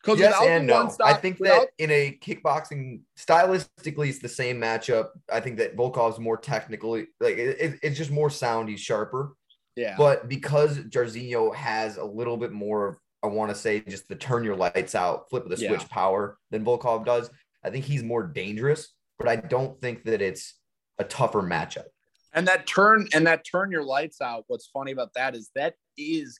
Because 0.02 0.20
Yes 0.20 0.36
and 0.42 0.68
no. 0.68 0.90
I 1.04 1.14
think 1.14 1.40
without, 1.40 1.68
that 1.78 1.84
in 1.84 1.92
a 1.92 2.18
kickboxing, 2.22 3.02
stylistically, 3.18 4.08
it's 4.10 4.20
the 4.20 4.30
same 4.30 4.58
matchup. 4.60 5.10
I 5.32 5.40
think 5.42 5.58
that 5.58 5.76
Volkov's 5.76 6.20
more 6.20 6.38
technically, 6.38 7.08
like 7.20 7.38
it, 7.38 7.58
it- 7.60 7.80
it's 7.84 7.98
just 7.98 8.12
more 8.12 8.30
sound. 8.30 8.70
He's 8.70 8.80
sharper. 8.80 9.34
yeah, 9.76 9.96
But 9.98 10.30
because 10.30 10.78
Jairzinho 10.80 11.54
has 11.54 11.98
a 11.98 12.04
little 12.06 12.38
bit 12.38 12.52
more, 12.54 12.88
of, 12.88 12.96
I 13.24 13.28
want 13.28 13.50
to 13.52 13.56
say, 13.56 13.82
just 13.82 14.08
the 14.08 14.16
turn 14.16 14.44
your 14.46 14.56
lights 14.56 14.96
out, 14.96 15.30
flip 15.30 15.44
of 15.44 15.50
the 15.52 15.62
Yeah. 15.62 15.70
switch 15.78 15.90
power 15.90 16.38
than 16.52 16.64
Volkov 16.64 17.06
does. 17.06 17.30
I 17.64 17.70
think 17.70 17.84
he's 17.84 18.02
more 18.04 18.24
dangerous, 18.24 18.94
but 19.18 19.28
I 19.28 19.36
don't 19.36 19.80
think 19.82 20.06
that 20.06 20.22
it's 20.22 20.56
a 20.98 21.04
tougher 21.04 21.42
matchup. 21.42 21.86
And 22.34 22.48
that 22.48 22.68
turn 22.68 23.08
and 23.14 23.28
that 23.28 23.44
turn 23.44 23.70
your 23.72 23.84
lights 23.84 24.22
out. 24.22 24.46
What's 24.48 24.68
funny 24.68 24.92
about 24.94 25.14
that 25.16 25.36
is 25.36 25.50
that 25.56 25.74
is 25.98 26.40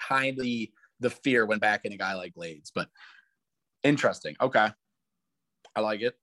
kind 0.00 0.36
of 0.38 0.44
the, 0.44 0.70
the 1.02 1.10
fear 1.10 1.44
went 1.44 1.60
back 1.60 1.84
in 1.84 1.92
a 1.92 1.96
guy 1.96 2.14
like 2.14 2.34
Blaydes, 2.34 2.70
but 2.74 2.88
interesting. 3.82 4.36
Okay. 4.40 4.68
I 5.74 5.80
like 5.80 6.00
it. 6.00 6.14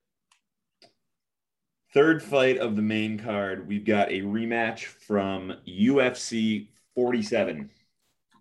Third 1.92 2.22
fight 2.22 2.58
of 2.58 2.76
the 2.76 2.82
main 2.82 3.18
card, 3.18 3.66
we've 3.66 3.84
got 3.84 4.10
a 4.10 4.20
rematch 4.20 4.84
from 4.84 5.54
UFC 5.68 6.68
47. 6.94 7.68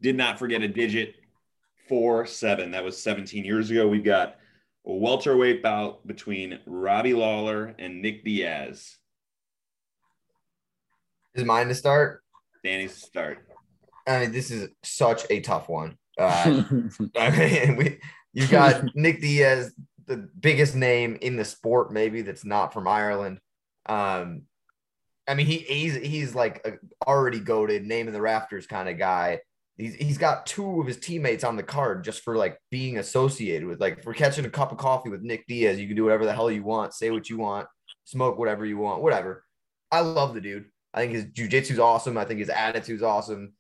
Did 0.02 0.16
not 0.16 0.38
forget 0.38 0.62
a 0.62 0.68
digit, 0.68 1.16
four 1.88 2.26
seven. 2.28 2.72
That 2.72 2.84
was 2.84 3.02
17 3.02 3.44
years 3.44 3.72
ago. 3.72 3.88
We've 3.88 4.04
got 4.04 4.38
a 4.86 4.94
welterweight 4.94 5.64
bout 5.64 6.06
between 6.06 6.60
Robbie 6.68 7.16
Lawler 7.16 7.76
and 7.80 8.02
Nick 8.02 8.24
Diaz. 8.24 8.98
Is 11.34 11.44
mine 11.44 11.68
to 11.68 11.76
start? 11.76 12.24
Danny's 12.64 12.94
to 12.94 13.00
start. 13.00 13.48
I 14.08 14.22
mean, 14.22 14.32
this 14.32 14.52
is 14.52 14.70
such 14.84 15.26
a 15.30 15.40
tough 15.40 15.70
one. 15.70 15.98
Uh, 16.20 16.64
I 17.18 17.32
mean, 17.32 17.76
we 17.76 18.00
you've 18.34 18.52
got 18.52 18.96
Nick 18.96 19.22
Diaz, 19.22 19.74
the 20.06 20.18
biggest 20.18 20.76
name 20.76 21.18
in 21.22 21.38
the 21.38 21.46
sport, 21.46 21.92
maybe 21.92 22.22
that's 22.22 22.46
not 22.46 22.74
from 22.74 22.88
Ireland. 22.88 23.40
Um, 23.86 24.44
I 25.28 25.36
mean, 25.36 25.46
he 25.46 25.60
he's 25.60 25.96
he's 25.96 26.36
like 26.36 26.66
a 26.66 27.08
already 27.08 27.40
goaded, 27.40 27.86
name 27.86 28.08
in 28.08 28.14
the 28.14 28.22
rafters 28.22 28.68
kind 28.68 28.90
of 28.90 28.98
guy. 28.98 29.40
He's 29.78 29.96
he's 29.96 30.18
got 30.18 30.46
two 30.46 30.82
of 30.82 30.88
his 30.88 30.98
teammates 30.98 31.44
on 31.44 31.56
the 31.56 31.64
card 31.64 32.04
just 32.04 32.24
for 32.24 32.36
like 32.36 32.60
being 32.72 32.98
associated 32.98 33.68
with 33.68 33.80
like 33.80 34.04
for 34.04 34.14
catching 34.14 34.46
a 34.46 34.50
cup 34.50 34.72
of 34.72 34.78
coffee 34.78 35.10
with 35.10 35.22
Nick 35.22 35.46
Diaz. 35.48 35.80
You 35.80 35.88
can 35.88 35.96
do 35.96 36.04
whatever 36.04 36.26
the 36.26 36.34
hell 36.34 36.52
you 36.52 36.64
want, 36.64 36.94
say 36.94 37.12
what 37.12 37.30
you 37.30 37.38
want, 37.38 37.68
smoke 38.06 38.38
whatever 38.38 38.66
you 38.66 38.78
want, 38.78 39.02
whatever. 39.02 39.46
I 39.92 40.02
love 40.02 40.34
the 40.34 40.42
dude. 40.42 40.66
I 40.94 41.02
think 41.02 41.14
his 41.14 41.26
jujitsu's 41.26 41.80
awesome. 41.80 42.18
I 42.18 42.26
think 42.26 42.40
his 42.40 42.50
attitude's 42.50 43.04
awesome. 43.04 43.54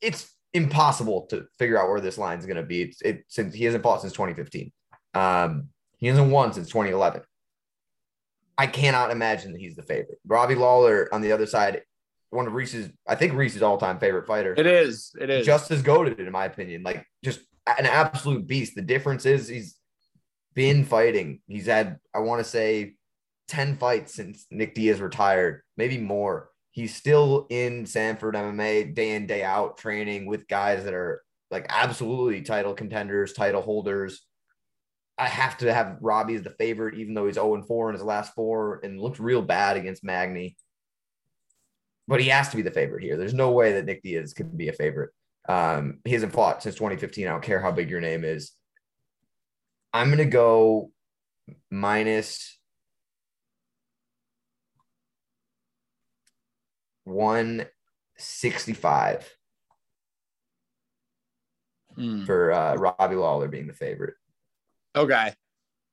It's 0.00 0.30
impossible 0.54 1.26
to 1.26 1.46
figure 1.58 1.78
out 1.78 1.88
where 1.88 2.00
this 2.00 2.16
line 2.16 2.38
is 2.38 2.46
going 2.46 2.56
to 2.56 2.62
be. 2.62 2.82
It's 2.82 3.02
it 3.02 3.24
since 3.28 3.54
he 3.54 3.64
hasn't 3.64 3.82
fought 3.82 4.00
since 4.00 4.12
2015. 4.12 4.72
Um, 5.14 5.68
he 5.98 6.06
hasn't 6.06 6.30
won 6.30 6.52
since 6.52 6.68
2011. 6.68 7.22
I 8.56 8.66
cannot 8.68 9.10
imagine 9.10 9.52
that 9.52 9.60
he's 9.60 9.74
the 9.74 9.82
favorite. 9.82 10.18
Robbie 10.26 10.54
Lawler 10.54 11.08
on 11.12 11.20
the 11.20 11.32
other 11.32 11.46
side, 11.46 11.82
one 12.30 12.46
of 12.46 12.52
Reese's, 12.52 12.88
I 13.06 13.16
think 13.16 13.34
Reese's 13.34 13.62
all-time 13.62 13.98
favorite 13.98 14.26
fighter. 14.26 14.54
It 14.56 14.66
is. 14.66 15.12
It 15.20 15.28
is 15.28 15.44
just 15.44 15.70
as 15.72 15.82
goaded 15.82 16.20
in 16.20 16.30
my 16.30 16.44
opinion. 16.44 16.82
Like 16.84 17.04
just 17.24 17.40
an 17.66 17.86
absolute 17.86 18.46
beast. 18.46 18.76
The 18.76 18.82
difference 18.82 19.26
is 19.26 19.48
he's 19.48 19.76
been 20.54 20.84
fighting. 20.84 21.40
He's 21.48 21.66
had, 21.66 21.98
I 22.14 22.20
want 22.20 22.44
to 22.44 22.48
say, 22.48 22.94
10 23.48 23.76
fights 23.76 24.14
since 24.14 24.46
Nick 24.50 24.74
Diaz 24.74 25.00
retired, 25.00 25.62
maybe 25.76 25.98
more. 25.98 26.50
He's 26.74 26.92
still 26.92 27.46
in 27.50 27.86
Sanford 27.86 28.34
MMA 28.34 28.96
day 28.96 29.12
in, 29.12 29.28
day 29.28 29.44
out, 29.44 29.78
training 29.78 30.26
with 30.26 30.48
guys 30.48 30.82
that 30.82 30.92
are 30.92 31.22
like 31.48 31.66
absolutely 31.68 32.42
title 32.42 32.74
contenders, 32.74 33.32
title 33.32 33.62
holders. 33.62 34.26
I 35.16 35.28
have 35.28 35.56
to 35.58 35.72
have 35.72 35.98
Robbie 36.00 36.34
as 36.34 36.42
the 36.42 36.50
favorite, 36.50 36.98
even 36.98 37.14
though 37.14 37.26
he's 37.26 37.36
0 37.36 37.62
4 37.62 37.90
in 37.90 37.94
his 37.94 38.02
last 38.02 38.34
four 38.34 38.80
and 38.82 39.00
looked 39.00 39.20
real 39.20 39.40
bad 39.40 39.76
against 39.76 40.02
Magny. 40.02 40.56
But 42.08 42.20
he 42.20 42.30
has 42.30 42.48
to 42.48 42.56
be 42.56 42.62
the 42.62 42.72
favorite 42.72 43.04
here. 43.04 43.16
There's 43.16 43.34
no 43.34 43.52
way 43.52 43.74
that 43.74 43.84
Nick 43.84 44.02
Diaz 44.02 44.34
could 44.34 44.58
be 44.58 44.66
a 44.66 44.72
favorite. 44.72 45.10
Um, 45.48 46.00
he 46.04 46.10
hasn't 46.10 46.32
fought 46.32 46.60
since 46.60 46.74
2015. 46.74 47.28
I 47.28 47.30
don't 47.30 47.40
care 47.40 47.60
how 47.60 47.70
big 47.70 47.88
your 47.88 48.00
name 48.00 48.24
is. 48.24 48.50
I'm 49.92 50.08
going 50.08 50.18
to 50.18 50.24
go 50.24 50.90
minus 51.70 52.58
165 57.04 59.36
Hmm. 61.94 62.24
for 62.24 62.50
uh, 62.52 62.74
Robbie 62.74 63.14
Lawler 63.14 63.46
being 63.46 63.68
the 63.68 63.72
favorite. 63.72 64.14
Okay. 64.96 65.32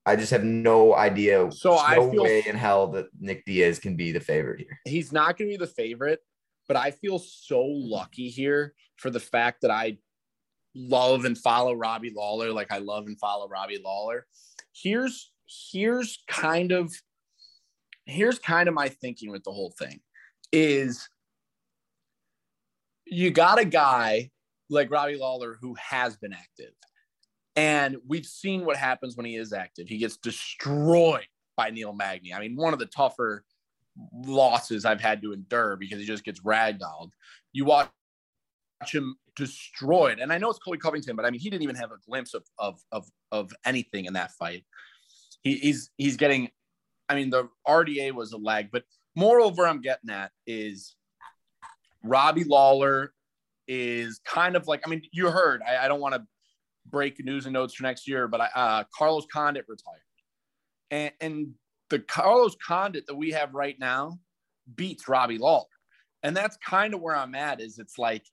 I 0.03 0.15
just 0.15 0.31
have 0.31 0.43
no 0.43 0.95
idea. 0.95 1.51
So 1.51 1.69
There's 1.71 1.81
I 1.85 1.95
no 1.97 2.11
feel- 2.11 2.23
way 2.23 2.43
in 2.47 2.55
hell 2.55 2.87
that 2.93 3.05
Nick 3.19 3.45
Diaz 3.45 3.77
can 3.77 3.95
be 3.95 4.11
the 4.11 4.19
favorite 4.19 4.61
here. 4.61 4.79
He's 4.85 5.11
not 5.11 5.37
going 5.37 5.51
to 5.51 5.53
be 5.53 5.57
the 5.63 5.67
favorite, 5.71 6.21
but 6.67 6.75
I 6.75 6.89
feel 6.89 7.19
so 7.19 7.61
lucky 7.63 8.29
here 8.29 8.73
for 8.95 9.11
the 9.11 9.19
fact 9.19 9.61
that 9.61 9.69
I 9.69 9.99
love 10.73 11.25
and 11.25 11.37
follow 11.37 11.73
Robbie 11.75 12.13
Lawler 12.15 12.51
like 12.51 12.71
I 12.71 12.79
love 12.79 13.05
and 13.05 13.19
follow 13.19 13.47
Robbie 13.47 13.77
Lawler. 13.83 14.25
Here's 14.73 15.31
here's 15.71 16.23
kind 16.27 16.71
of 16.71 16.91
here's 18.07 18.39
kind 18.39 18.67
of 18.69 18.73
my 18.73 18.89
thinking 18.89 19.29
with 19.29 19.43
the 19.43 19.51
whole 19.51 19.75
thing 19.77 19.99
is 20.51 21.07
you 23.05 23.31
got 23.31 23.59
a 23.59 23.65
guy 23.65 24.31
like 24.69 24.89
Robbie 24.89 25.17
Lawler 25.17 25.57
who 25.61 25.75
has 25.75 26.15
been 26.17 26.33
active. 26.33 26.71
And 27.55 27.97
we've 28.07 28.25
seen 28.25 28.63
what 28.63 28.77
happens 28.77 29.17
when 29.17 29.25
he 29.25 29.35
is 29.35 29.51
active. 29.51 29.89
He 29.89 29.97
gets 29.97 30.15
destroyed 30.17 31.27
by 31.57 31.69
Neil 31.69 31.93
Magny. 31.93 32.33
I 32.33 32.39
mean, 32.39 32.55
one 32.55 32.71
of 32.71 32.79
the 32.79 32.85
tougher 32.85 33.43
losses 34.13 34.85
I've 34.85 35.01
had 35.01 35.21
to 35.21 35.33
endure 35.33 35.75
because 35.75 35.99
he 35.99 36.05
just 36.05 36.23
gets 36.23 36.39
ragdolled. 36.39 37.11
You 37.51 37.65
watch 37.65 37.89
him 38.87 39.17
destroyed. 39.35 40.19
And 40.19 40.31
I 40.31 40.37
know 40.37 40.49
it's 40.49 40.59
Colby 40.59 40.77
Covington, 40.77 41.15
but 41.15 41.25
I 41.25 41.29
mean, 41.29 41.41
he 41.41 41.49
didn't 41.49 41.63
even 41.63 41.75
have 41.75 41.91
a 41.91 41.97
glimpse 42.07 42.33
of 42.33 42.43
of 42.57 42.79
of, 42.91 43.07
of 43.31 43.51
anything 43.65 44.05
in 44.05 44.13
that 44.13 44.31
fight. 44.31 44.65
He, 45.43 45.55
he's 45.57 45.91
he's 45.97 46.17
getting, 46.17 46.49
I 47.09 47.15
mean, 47.15 47.29
the 47.29 47.49
RDA 47.67 48.13
was 48.13 48.31
a 48.31 48.37
leg, 48.37 48.69
but 48.71 48.83
moreover, 49.15 49.67
I'm 49.67 49.81
getting 49.81 50.09
at 50.09 50.31
is 50.45 50.95
Robbie 52.03 52.43
Lawler 52.43 53.13
is 53.67 54.19
kind 54.25 54.55
of 54.55 54.67
like, 54.67 54.81
I 54.85 54.89
mean, 54.89 55.01
you 55.11 55.29
heard, 55.29 55.61
I, 55.67 55.85
I 55.85 55.87
don't 55.87 56.01
want 56.01 56.15
to 56.15 56.25
break 56.87 57.23
news 57.23 57.45
and 57.45 57.53
notes 57.53 57.73
for 57.73 57.83
next 57.83 58.07
year, 58.07 58.27
but 58.27 58.41
I, 58.41 58.49
uh, 58.55 58.83
Carlos 58.95 59.25
Condit 59.31 59.65
retired. 59.67 60.01
And, 60.89 61.11
and 61.21 61.53
the 61.89 61.99
Carlos 61.99 62.55
Condit 62.65 63.07
that 63.07 63.15
we 63.15 63.31
have 63.31 63.53
right 63.53 63.77
now 63.79 64.19
beats 64.75 65.07
Robbie 65.07 65.37
Lawler. 65.37 65.65
And 66.23 66.35
that's 66.35 66.57
kind 66.57 66.93
of 66.93 67.01
where 67.01 67.15
I'm 67.15 67.35
at 67.35 67.61
is 67.61 67.79
it's 67.79 67.97
like 67.97 68.23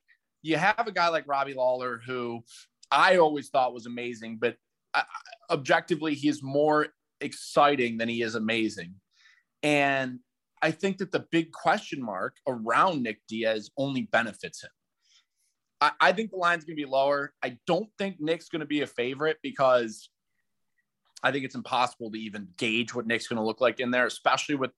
you 0.42 0.56
have 0.56 0.87
a 0.87 0.92
guy 0.92 1.08
like 1.08 1.26
Robbie 1.26 1.54
Lawler 1.54 2.00
who 2.06 2.42
I 2.90 3.16
always 3.16 3.49
thought 3.49 3.75
was 3.75 3.87
amazing, 3.87 4.38
but 4.40 4.56
uh, 4.94 5.02
objectively, 5.50 6.14
he 6.14 6.28
is 6.28 6.42
more 6.42 6.88
exciting 7.20 7.99
than 7.99 8.08
he 8.08 8.23
is 8.23 8.35
amazing. 8.35 8.94
And 9.62 10.20
I 10.62 10.71
think 10.71 10.99
that 10.99 11.12
the 11.12 11.27
big 11.31 11.53
question 11.53 12.03
mark 12.03 12.37
around 12.47 13.03
Nick 13.03 13.21
Diaz 13.29 13.71
only 13.77 14.03
benefits 14.03 14.62
him. 14.62 14.71
I, 15.81 15.93
I 16.00 16.12
think 16.12 16.31
the 16.31 16.37
line's 16.37 16.65
going 16.65 16.77
to 16.77 16.83
be 16.83 16.88
lower. 16.88 17.33
I 17.43 17.59
don't 17.67 17.88
think 17.99 18.21
Nick's 18.21 18.49
going 18.49 18.61
to 18.61 18.67
be 18.67 18.83
a 18.83 18.87
favorite 18.87 19.38
because 19.43 20.11
I 21.23 21.33
think 21.33 21.45
it's 21.45 21.55
impossible 21.55 22.11
to 22.11 22.19
even 22.19 22.49
gauge 22.57 22.95
what 22.95 23.07
Nick's 23.07 23.29
going 23.29 23.38
to 23.38 23.45
look 23.45 23.61
like 23.61 23.81
in 23.81 23.91
there, 23.91 24.07
especially 24.07 24.55
with 24.55 24.71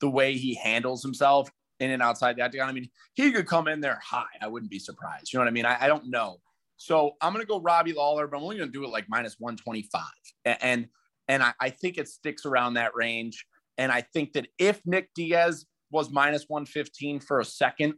the 0.00 0.10
way 0.10 0.36
he 0.36 0.54
handles 0.54 1.02
himself 1.02 1.50
in 1.80 1.90
and 1.90 2.02
outside 2.02 2.36
the 2.36 2.42
octagon. 2.42 2.68
I 2.68 2.72
mean, 2.72 2.88
he 3.14 3.32
could 3.32 3.46
come 3.46 3.68
in 3.68 3.80
there 3.80 4.00
high. 4.04 4.24
I 4.40 4.48
wouldn't 4.48 4.70
be 4.70 4.78
surprised. 4.78 5.32
You 5.32 5.38
know 5.38 5.44
what 5.44 5.50
I 5.50 5.52
mean? 5.52 5.66
I, 5.66 5.84
I 5.84 5.88
don't 5.88 6.08
know. 6.08 6.38
So 6.76 7.12
I'm 7.20 7.32
going 7.32 7.42
to 7.42 7.48
go 7.48 7.60
Robbie 7.60 7.94
Lawler, 7.94 8.26
but 8.26 8.36
I'm 8.36 8.42
only 8.42 8.58
going 8.58 8.68
to 8.68 8.72
do 8.72 8.84
it 8.84 8.88
like 8.88 9.06
minus 9.08 9.36
125. 9.38 10.02
And, 10.44 10.88
and, 11.28 11.42
I, 11.42 11.52
I 11.60 11.70
think 11.70 11.96
it 11.96 12.08
sticks 12.08 12.44
around 12.44 12.74
that 12.74 12.94
range. 12.94 13.46
And 13.78 13.92
I 13.92 14.00
think 14.00 14.32
that 14.34 14.48
if 14.58 14.80
Nick 14.86 15.10
Diaz 15.14 15.66
was 15.90 16.10
minus 16.10 16.46
115 16.48 17.20
for 17.20 17.40
a 17.40 17.44
second, 17.44 17.94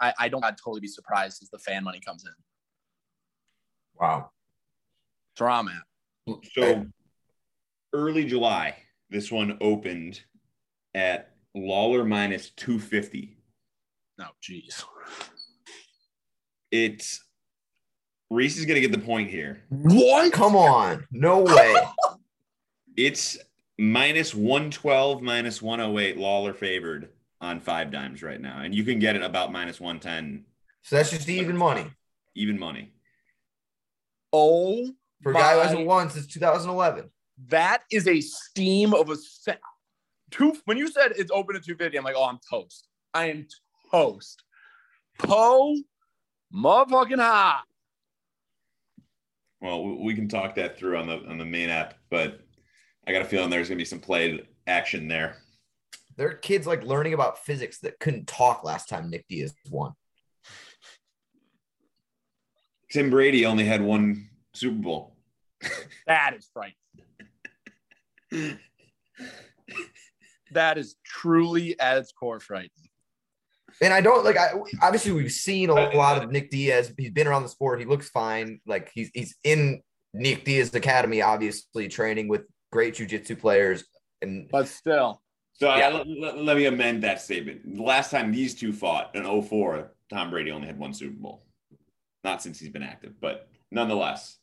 I, 0.00 0.12
I 0.18 0.28
don't, 0.28 0.44
I'd 0.44 0.56
totally 0.56 0.80
be 0.80 0.88
surprised 0.88 1.42
as 1.42 1.50
the 1.50 1.58
fan 1.58 1.84
money 1.84 2.00
comes 2.00 2.24
in. 2.24 2.32
Wow. 4.00 4.30
That's 5.30 5.40
where 5.40 5.50
I'm 5.50 5.68
at. 5.68 6.36
So 6.52 6.86
early 7.92 8.24
July, 8.24 8.76
this 9.10 9.30
one 9.30 9.58
opened 9.60 10.20
at 10.94 11.32
Lawler 11.54 12.04
minus 12.04 12.50
250. 12.50 13.36
Oh, 14.20 14.24
geez. 14.40 14.84
It's 16.70 17.24
Reese 18.30 18.56
is 18.58 18.64
going 18.64 18.80
to 18.80 18.80
get 18.80 18.92
the 18.92 19.04
point 19.04 19.28
here. 19.28 19.62
What? 19.68 20.32
Come 20.32 20.56
on. 20.56 21.06
No 21.10 21.40
way. 21.40 21.74
It's 22.94 23.38
minus 23.78 24.34
112, 24.34 25.22
minus 25.22 25.60
108, 25.62 26.16
Lawler 26.18 26.52
favored 26.54 27.10
on 27.40 27.60
five 27.60 27.90
dimes 27.90 28.22
right 28.22 28.40
now. 28.40 28.60
And 28.60 28.74
you 28.74 28.84
can 28.84 28.98
get 28.98 29.16
it 29.16 29.22
about 29.22 29.52
minus 29.52 29.80
110, 29.80 30.44
so 30.82 30.96
that's 30.96 31.10
just 31.10 31.28
even 31.28 31.56
money 31.56 31.86
even 32.34 32.58
money. 32.58 32.90
Oh, 34.32 34.88
for 35.22 35.32
a 35.32 35.34
guy 35.34 35.52
who 35.54 35.60
hasn't 35.60 35.86
won 35.86 36.08
since 36.08 36.26
2011. 36.26 37.10
that 37.48 37.82
is 37.90 38.08
a 38.08 38.20
steam 38.22 38.94
of 38.94 39.10
a 39.10 39.16
set. 39.16 39.60
Two, 40.30 40.56
when 40.64 40.78
you 40.78 40.88
said 40.90 41.12
it's 41.16 41.30
open 41.30 41.56
at 41.56 41.62
250, 41.64 41.98
I'm 41.98 42.04
like, 42.04 42.14
oh, 42.16 42.24
I'm 42.24 42.38
toast. 42.48 42.88
I 43.12 43.26
am 43.30 43.46
toast. 43.90 44.42
Poe 45.18 45.76
motherfucking 46.54 47.18
hot. 47.20 47.64
Well, 49.60 49.84
we- 49.84 50.04
we 50.06 50.14
can 50.14 50.28
talk 50.28 50.54
that 50.54 50.78
through 50.78 50.96
on 50.96 51.06
the 51.06 51.18
on 51.28 51.36
the 51.38 51.44
main 51.44 51.68
app, 51.68 51.94
but 52.10 52.41
I 53.06 53.12
got 53.12 53.22
a 53.22 53.26
feeling 53.26 53.50
there's 53.50 53.68
gonna 53.68 53.78
be 53.78 53.84
some 53.84 54.00
played 54.00 54.46
action 54.66 55.08
there. 55.08 55.36
There 56.16 56.28
are 56.28 56.34
kids 56.34 56.66
like 56.66 56.84
learning 56.84 57.14
about 57.14 57.44
physics 57.44 57.78
that 57.80 57.98
couldn't 57.98 58.26
talk 58.26 58.64
last 58.64 58.88
time 58.88 59.10
Nick 59.10 59.26
Diaz 59.28 59.54
won. 59.70 59.92
Tom 62.92 63.10
Brady 63.10 63.46
only 63.46 63.64
had 63.64 63.82
one 63.82 64.28
Super 64.54 64.82
Bowl. 64.82 65.16
That 66.06 66.34
is 66.36 66.50
frightening. 66.52 68.58
that 70.50 70.78
is 70.78 70.96
truly 71.04 71.78
at 71.78 71.98
its 71.98 72.10
core 72.10 72.40
frightening. 72.40 72.90
And 73.80 73.94
I 73.94 74.00
don't 74.00 74.24
like. 74.24 74.36
I 74.36 74.50
obviously 74.82 75.12
we've 75.12 75.30
seen 75.30 75.70
a 75.70 75.74
lot 75.74 76.22
of 76.22 76.30
Nick 76.30 76.50
Diaz. 76.50 76.92
He's 76.98 77.10
been 77.10 77.28
around 77.28 77.44
the 77.44 77.48
sport. 77.48 77.78
He 77.78 77.86
looks 77.86 78.10
fine. 78.10 78.60
Like 78.66 78.90
he's 78.92 79.10
he's 79.14 79.36
in 79.44 79.80
Nick 80.12 80.44
Diaz 80.44 80.74
Academy, 80.74 81.22
obviously 81.22 81.88
training 81.88 82.28
with 82.28 82.42
great 82.72 82.94
jujitsu 82.94 83.38
players. 83.38 83.84
And 84.22 84.48
But 84.50 84.66
still, 84.66 85.22
So 85.54 85.72
Yeah. 85.76 85.88
let, 85.90 86.08
let- 86.08 86.38
let 86.38 86.56
me 86.56 86.64
amend 86.64 87.04
that 87.04 87.20
statement. 87.20 87.76
The 87.76 87.82
last 87.82 88.10
time 88.10 88.32
these 88.32 88.54
two 88.54 88.72
fought 88.72 89.14
in 89.14 89.24
04, 89.24 89.92
Tom 90.10 90.30
Brady 90.30 90.50
only 90.50 90.66
had 90.66 90.78
one 90.78 90.92
Super 90.94 91.14
Bowl. 91.16 91.46
Not 92.24 92.42
since 92.42 92.58
he's 92.58 92.70
been 92.70 92.82
active, 92.82 93.20
but 93.20 93.48
nonetheless, 93.70 94.38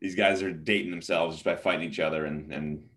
these 0.00 0.14
guys 0.14 0.42
are 0.42 0.52
dating 0.52 0.90
themselves 0.90 1.34
just 1.36 1.44
by 1.44 1.56
fighting 1.56 1.88
each 1.88 1.98
other, 2.00 2.24
and 2.26 2.52
and 2.52 2.88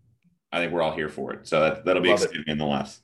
I 0.51 0.59
think 0.59 0.71
we're 0.73 0.81
all 0.81 0.93
here 0.95 1.09
for 1.09 1.33
it. 1.33 1.47
So 1.47 1.61
that, 1.61 1.85
that'll 1.85 2.01
be 2.03 2.09
Love 2.09 2.19
it. 2.21 2.25
exciting 2.25 2.43
nonetheless. 2.47 3.01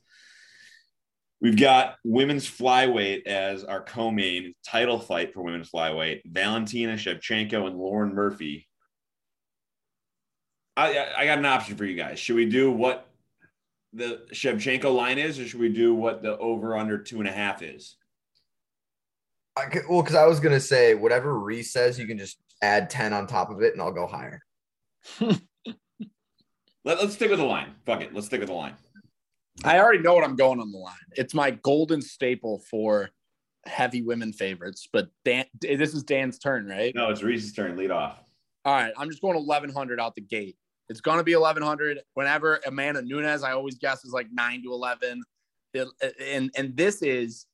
We've 1.41 1.57
got 1.59 1.95
women's 2.03 2.45
flyweight 2.49 3.25
as 3.25 3.63
our 3.63 3.81
co-main 3.81 4.53
title 4.65 4.99
fight 4.99 5.33
for 5.33 5.41
women's 5.43 5.69
flyweight. 5.71 6.21
Valentina 6.25 6.93
Shevchenko 6.93 7.67
and 7.67 7.77
Lauren 7.77 8.13
Murphy. 8.13 8.67
I, 10.77 10.97
I- 10.97 11.19
I 11.21 11.25
got 11.25 11.39
an 11.39 11.45
option 11.45 11.75
for 11.75 11.83
you 11.83 11.95
guys. 11.95 12.19
Should 12.19 12.35
we 12.35 12.45
do 12.45 12.71
what 12.71 13.09
the 13.93 14.21
Shevchenko 14.31 14.93
line 14.93 15.17
is, 15.17 15.39
or 15.39 15.47
should 15.47 15.59
we 15.59 15.69
do 15.73 15.93
what 15.95 16.21
the 16.21 16.37
over 16.37 16.77
under 16.77 16.97
two 16.99 17.19
and 17.19 17.27
a 17.27 17.31
half 17.31 17.61
is? 17.61 17.95
I 19.55 19.65
could, 19.65 19.83
well, 19.89 20.03
because 20.03 20.15
I 20.15 20.27
was 20.27 20.39
gonna 20.39 20.59
say 20.59 20.93
whatever 20.93 21.37
Reese 21.39 21.73
says, 21.73 21.97
you 21.97 22.05
can 22.05 22.17
just 22.19 22.37
add 22.61 22.89
ten 22.91 23.11
on 23.11 23.25
top 23.27 23.49
of 23.49 23.61
it, 23.63 23.73
and 23.73 23.81
I'll 23.81 23.91
go 23.91 24.05
higher. 24.07 24.41
Let, 26.85 26.99
us 26.99 27.15
stick 27.15 27.29
with 27.31 27.39
the 27.39 27.45
line. 27.45 27.73
Fuck 27.85 28.01
it. 28.01 28.13
Let's 28.13 28.27
stick 28.27 28.39
with 28.39 28.49
the 28.49 28.55
line. 28.55 28.75
I 29.65 29.79
already 29.79 29.99
know 29.99 30.13
what 30.13 30.23
I'm 30.23 30.35
going 30.35 30.59
on 30.59 30.71
the 30.71 30.77
line. 30.77 30.93
It's 31.13 31.33
my 31.33 31.51
golden 31.51 32.01
staple 32.01 32.59
for 32.69 33.09
heavy 33.65 34.03
women 34.03 34.31
favorites. 34.31 34.87
But 34.93 35.09
Dan, 35.25 35.45
this 35.59 35.93
is 35.93 36.03
Dan's 36.03 36.37
turn, 36.39 36.67
right? 36.67 36.93
No, 36.95 37.09
it's 37.09 37.23
Reese's 37.23 37.51
turn. 37.51 37.75
Lead 37.75 37.91
off. 37.91 38.19
All 38.63 38.73
right, 38.73 38.93
I'm 38.97 39.09
just 39.09 39.21
going 39.21 39.35
1100 39.35 39.99
out 39.99 40.15
the 40.15 40.21
gate. 40.21 40.55
It's 40.89 41.01
going 41.01 41.17
to 41.17 41.23
be 41.23 41.35
1100. 41.35 41.99
Whenever 42.13 42.61
Amanda 42.65 43.01
Nunes, 43.01 43.43
I 43.43 43.51
always 43.51 43.75
guess 43.77 44.05
is 44.05 44.13
like 44.13 44.27
nine 44.31 44.63
to 44.63 44.71
11. 44.71 45.21
It- 45.73 45.87
and 46.21 46.49
and 46.55 46.75
this 46.75 47.01
is, 47.01 47.45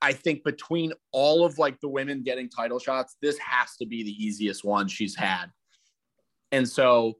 I 0.00 0.12
think, 0.12 0.44
between 0.44 0.92
all 1.12 1.44
of 1.44 1.58
like 1.58 1.80
the 1.80 1.88
women 1.88 2.22
getting 2.22 2.48
title 2.48 2.78
shots, 2.78 3.16
this 3.20 3.36
has 3.38 3.76
to 3.76 3.86
be 3.86 4.02
the 4.04 4.24
easiest 4.24 4.64
one 4.64 4.88
she's 4.88 5.16
had. 5.16 5.46
And 6.52 6.68
so, 6.68 7.18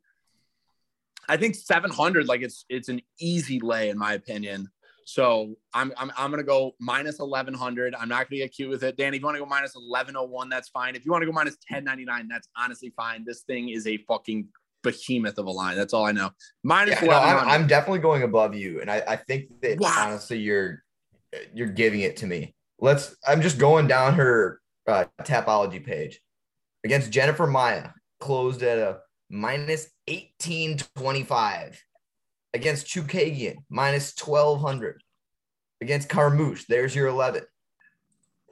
I 1.29 1.37
think 1.37 1.57
700, 1.57 2.29
like 2.29 2.43
it's 2.43 2.65
it's 2.69 2.89
an 2.89 3.03
easy 3.19 3.59
lay 3.61 3.91
in 3.91 3.99
my 3.99 4.15
opinion. 4.15 4.69
So 5.07 5.55
I'm 5.73 5.93
I'm, 5.97 6.11
I'm 6.19 6.31
gonna 6.31 6.43
go 6.43 6.73
minus 6.81 7.21
1100. 7.21 7.95
I'm 7.95 8.09
not 8.09 8.29
gonna 8.29 8.43
get 8.43 8.53
cute 8.53 8.69
with 8.69 8.83
it. 8.83 8.97
Danny, 8.97 9.17
if 9.17 9.21
you 9.21 9.25
want 9.25 9.37
to 9.37 9.41
go 9.41 9.47
minus 9.47 9.77
1101, 9.77 10.49
that's 10.49 10.69
fine. 10.69 10.97
If 10.97 11.07
you 11.07 11.13
want 11.13 11.23
to 11.23 11.27
go 11.27 11.33
minus 11.33 11.57
1099, 11.71 12.27
that's 12.29 12.49
honestly 12.57 12.93
fine. 12.97 13.25
This 13.25 13.43
thing 13.43 13.69
is 13.69 13.87
a 13.87 13.99
fucking 14.09 14.49
behemoth 14.83 15.39
of 15.39 15.47
a 15.47 15.51
line. 15.51 15.77
That's 15.77 15.95
all 15.95 16.05
I 16.05 16.11
know. 16.11 16.31
Minus 16.65 17.01
Yeah, 17.01 17.07
no, 17.09 17.19
I'm, 17.21 17.49
I'm 17.49 17.67
definitely 17.69 18.01
going 18.01 18.25
above 18.25 18.57
you, 18.57 18.81
and 18.81 18.91
I, 18.91 19.03
I 19.07 19.17
think 19.17 19.45
that 19.63 19.79
Wow. 19.79 19.95
honestly, 19.97 20.39
you're 20.41 20.83
you're 21.55 21.69
giving 21.69 22.01
it 22.01 22.17
to 22.19 22.27
me. 22.27 22.57
Let's. 22.81 23.15
I'm 23.27 23.43
just 23.43 23.59
going 23.59 23.87
down 23.87 24.15
her 24.15 24.61
uh, 24.89 25.05
Tapology 25.23 25.85
page 25.85 26.21
against 26.83 27.13
Jennifer 27.13 27.47
Maia, 27.47 27.91
closed 28.19 28.65
at 28.65 28.79
a 28.79 28.99
minus 29.31 29.89
1825. 30.09 31.81
Against 32.55 32.87
Chookagian, 32.87 33.57
minus 33.69 34.15
1200. 34.19 35.03
Against 35.81 36.09
Carmouche, 36.09 36.67
there's 36.67 36.95
your 36.95 37.09
11. 37.09 37.43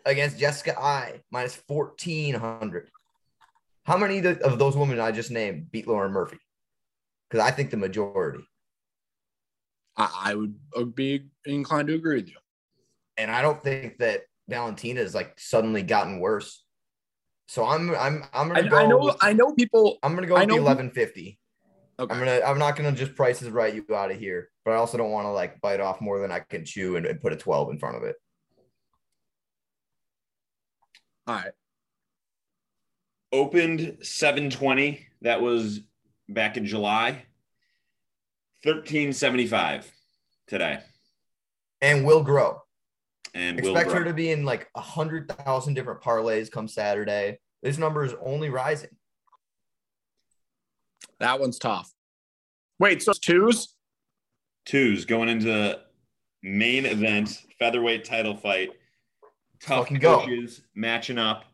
Against 0.05 0.39
Jessica 0.39 0.79
Eye, 0.79 1.23
minus 1.31 1.59
1400. 1.67 2.91
How 3.85 3.97
many 3.97 4.19
of 4.19 4.59
those 4.59 4.77
women 4.77 5.01
I 5.01 5.11
just 5.13 5.31
named 5.31 5.71
beat 5.71 5.87
Lauren 5.89 6.13
Murphy? 6.13 6.39
Because 7.31 7.47
I 7.47 7.51
think 7.51 7.71
the 7.71 7.77
majority. 7.79 8.45
I, 9.97 10.11
I 10.33 10.35
would 10.35 10.95
be 10.95 11.27
inclined 11.45 11.89
to 11.89 11.95
agree 11.95 12.17
with 12.17 12.29
you. 12.29 12.37
and 13.17 13.31
I 13.31 13.43
don't 13.43 13.63
think 13.63 13.99
that 13.99 14.23
Valentina 14.49 15.01
has 15.01 15.15
like 15.15 15.39
suddenly 15.39 15.83
gotten 15.83 16.19
worse. 16.21 16.63
So 17.47 17.65
I'm 17.65 17.95
I'm 17.95 18.25
I'm 18.33 18.49
gonna 18.49 18.69
go. 18.69 18.77
I 18.77 18.87
know 18.87 19.17
I 19.21 19.33
know 19.33 19.53
people. 19.53 19.99
I'm 20.03 20.15
gonna 20.15 20.27
go 20.27 20.35
I 20.37 20.41
with 20.41 20.49
the 20.51 20.57
know- 20.57 20.63
1150. 20.63 21.39
Okay. 21.99 22.13
I'm 22.13 22.19
gonna 22.19 22.41
I'm 22.45 22.59
not 22.59 22.77
gonna 22.77 22.93
just 22.93 23.15
prices 23.15 23.51
right 23.51 23.73
you 23.75 23.87
out 23.95 24.11
of 24.11 24.19
here, 24.19 24.51
but 24.65 24.73
I 24.73 24.77
also 24.77 24.99
don't 24.99 25.13
want 25.13 25.27
to 25.27 25.31
like 25.31 25.61
bite 25.61 25.81
off 25.81 26.01
more 26.01 26.19
than 26.19 26.33
I 26.33 26.41
can 26.41 26.65
chew 26.65 26.97
and, 26.97 27.07
and 27.07 27.21
put 27.21 27.33
a 27.33 27.37
12 27.37 27.71
in 27.71 27.79
front 27.79 27.97
of 27.97 28.03
it. 28.03 28.17
All 31.27 31.37
right. 31.37 31.53
Opened 33.33 33.99
720. 34.03 35.07
That 35.23 35.41
was 35.41 35.81
back 36.29 36.57
in 36.57 36.67
July. 36.67 37.25
1375 38.65 39.91
today. 40.47 40.79
And 41.81 42.05
will 42.05 42.23
grow. 42.23 42.61
And 43.35 43.61
will 43.61 43.71
Expect 43.71 43.91
grow. 43.91 43.99
her 44.01 44.05
to 44.05 44.15
be 44.15 44.31
in 44.31 44.45
like 44.45 44.69
a 44.75 44.81
hundred 44.81 45.29
thousand 45.29 45.75
different 45.75 46.01
parlays 46.01 46.51
come 46.51 46.69
Saturday. 46.69 47.39
This 47.63 47.79
number 47.79 48.05
is 48.05 48.15
only 48.25 48.51
rising. 48.51 48.91
That 51.25 51.41
one's 51.41 51.59
tough. 51.59 51.91
Wait, 52.79 53.03
so 53.03 53.15
twos? 53.15 53.77
twos 54.67 55.07
going 55.07 55.31
into 55.31 55.81
main 56.43 56.85
event 56.85 57.41
featherweight 57.59 58.05
title 58.05 58.37
fight. 58.37 58.73
Tough 59.59 59.85
Fucking 59.85 60.01
go. 60.01 60.19
coaches 60.19 60.61
matching 60.75 61.17
up. 61.17 61.47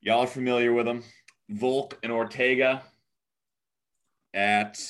Y'all 0.00 0.20
are 0.20 0.26
familiar 0.28 0.72
with 0.72 0.86
them. 0.86 1.02
Volk 1.50 1.98
and 2.04 2.12
Ortega 2.12 2.84
at 4.32 4.80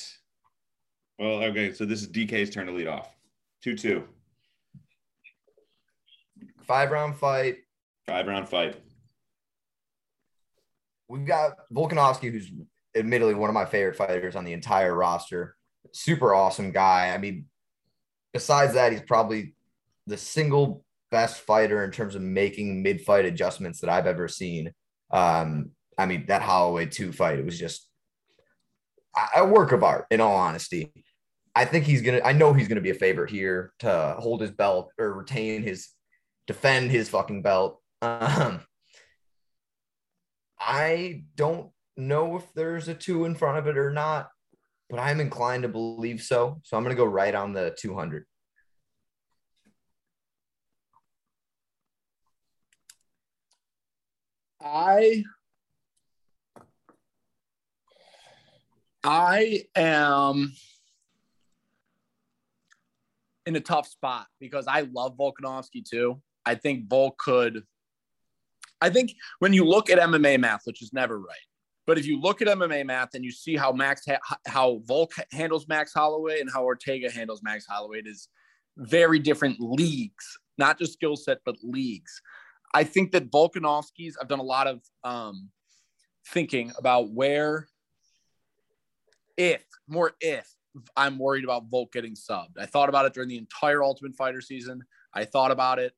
well, 1.17 1.41
okay, 1.45 1.73
so 1.73 1.85
this 1.85 2.03
is 2.03 2.09
DK's 2.09 2.51
turn 2.51 2.67
to 2.67 2.73
lead 2.73 2.85
off. 2.85 3.09
2 3.63 3.75
2. 3.75 4.07
Five 6.67 6.91
round 6.91 7.17
fight. 7.17 7.57
Five 8.05 8.27
round 8.27 8.47
fight. 8.47 8.79
We've 11.07 11.25
got 11.25 11.53
Volkanovski, 11.73 12.31
who's 12.31 12.51
admittedly 12.95 13.33
one 13.33 13.49
of 13.49 13.53
my 13.53 13.65
favorite 13.65 13.95
fighters 13.95 14.35
on 14.35 14.45
the 14.45 14.53
entire 14.53 14.93
roster. 14.93 15.55
Super 15.91 16.33
awesome 16.33 16.71
guy. 16.71 17.13
I 17.13 17.17
mean, 17.17 17.45
besides 18.33 18.73
that, 18.73 18.91
he's 18.91 19.01
probably 19.01 19.55
the 20.07 20.17
single 20.17 20.83
best 21.11 21.41
fighter 21.41 21.83
in 21.83 21.91
terms 21.91 22.15
of 22.15 22.21
making 22.21 22.81
mid 22.81 23.01
fight 23.01 23.25
adjustments 23.25 23.79
that 23.81 23.89
I've 23.89 24.07
ever 24.07 24.27
seen. 24.27 24.73
Um, 25.11 25.71
I 25.97 26.05
mean, 26.05 26.25
that 26.27 26.41
Holloway 26.41 26.87
2 26.87 27.11
fight, 27.11 27.39
it 27.39 27.45
was 27.45 27.59
just 27.59 27.87
a- 29.35 29.45
work 29.45 29.71
of 29.71 29.83
art, 29.83 30.07
in 30.09 30.21
all 30.21 30.35
honesty. 30.35 30.91
I 31.55 31.65
think 31.65 31.85
he's 31.85 32.01
going 32.01 32.19
to, 32.19 32.27
I 32.27 32.33
know 32.33 32.53
he's 32.53 32.67
going 32.67 32.77
to 32.77 32.81
be 32.81 32.89
a 32.89 32.95
favorite 32.95 33.29
here 33.29 33.73
to 33.79 34.15
hold 34.17 34.41
his 34.41 34.49
belt 34.49 34.89
or 34.97 35.13
retain 35.13 35.61
his, 35.61 35.89
defend 36.47 36.89
his 36.89 37.09
fucking 37.09 37.43
belt. 37.43 37.79
Um, 38.01 38.61
I 40.59 41.23
don't 41.35 41.69
know 41.97 42.37
if 42.37 42.53
there's 42.53 42.87
a 42.87 42.93
two 42.93 43.25
in 43.25 43.35
front 43.35 43.57
of 43.57 43.67
it 43.67 43.77
or 43.77 43.91
not, 43.91 44.29
but 44.89 44.99
I'm 44.99 45.19
inclined 45.19 45.63
to 45.63 45.69
believe 45.69 46.21
so. 46.21 46.61
So 46.63 46.77
I'm 46.77 46.83
going 46.83 46.95
to 46.95 47.01
go 47.01 47.05
right 47.05 47.33
on 47.33 47.53
the 47.53 47.75
200. 47.79 48.25
I 54.65 55.23
I 59.03 59.63
am 59.75 60.53
in 63.45 63.55
a 63.55 63.59
tough 63.59 63.87
spot 63.87 64.27
because 64.39 64.65
I 64.67 64.87
love 64.93 65.17
Volkanovski 65.17 65.83
too. 65.83 66.21
I 66.45 66.55
think 66.55 66.89
Volk 66.89 67.17
could. 67.17 67.63
I 68.79 68.89
think 68.89 69.15
when 69.39 69.53
you 69.53 69.65
look 69.65 69.89
at 69.89 69.99
MMA 69.99 70.39
math, 70.39 70.61
which 70.63 70.81
is 70.81 70.93
never 70.93 71.19
right, 71.19 71.37
but 71.85 71.97
if 71.97 72.05
you 72.05 72.19
look 72.19 72.41
at 72.41 72.47
MMA 72.47 72.85
math 72.85 73.13
and 73.13 73.25
you 73.25 73.31
see 73.31 73.55
how 73.55 73.71
Max 73.71 74.03
ha- 74.07 74.37
how 74.47 74.81
Volk 74.85 75.11
handles 75.31 75.67
Max 75.67 75.93
Holloway 75.93 76.39
and 76.39 76.49
how 76.51 76.63
Ortega 76.63 77.11
handles 77.11 77.41
Max 77.43 77.65
Holloway, 77.67 77.99
it 77.99 78.07
is 78.07 78.29
very 78.77 79.19
different 79.19 79.57
leagues, 79.59 80.37
not 80.57 80.79
just 80.79 80.93
skill 80.93 81.15
set, 81.15 81.39
but 81.45 81.55
leagues. 81.61 82.21
I 82.73 82.83
think 82.83 83.11
that 83.11 83.29
Volkanovski's, 83.29 84.17
I've 84.19 84.27
done 84.27 84.39
a 84.39 84.43
lot 84.43 84.67
of 84.67 84.81
um, 85.03 85.49
thinking 86.27 86.71
about 86.77 87.11
where 87.11 87.67
if 89.37 89.63
more 89.87 90.13
if 90.21 90.47
I'm 90.95 91.19
worried 91.19 91.43
about 91.43 91.69
Volk 91.69 91.91
getting 91.91 92.15
subbed. 92.15 92.57
I 92.57 92.65
thought 92.65 92.89
about 92.89 93.05
it 93.05 93.13
during 93.13 93.29
the 93.29 93.37
entire 93.37 93.83
Ultimate 93.83 94.15
Fighter 94.15 94.41
season. 94.41 94.83
I 95.13 95.25
thought 95.25 95.51
about 95.51 95.77
it, 95.77 95.93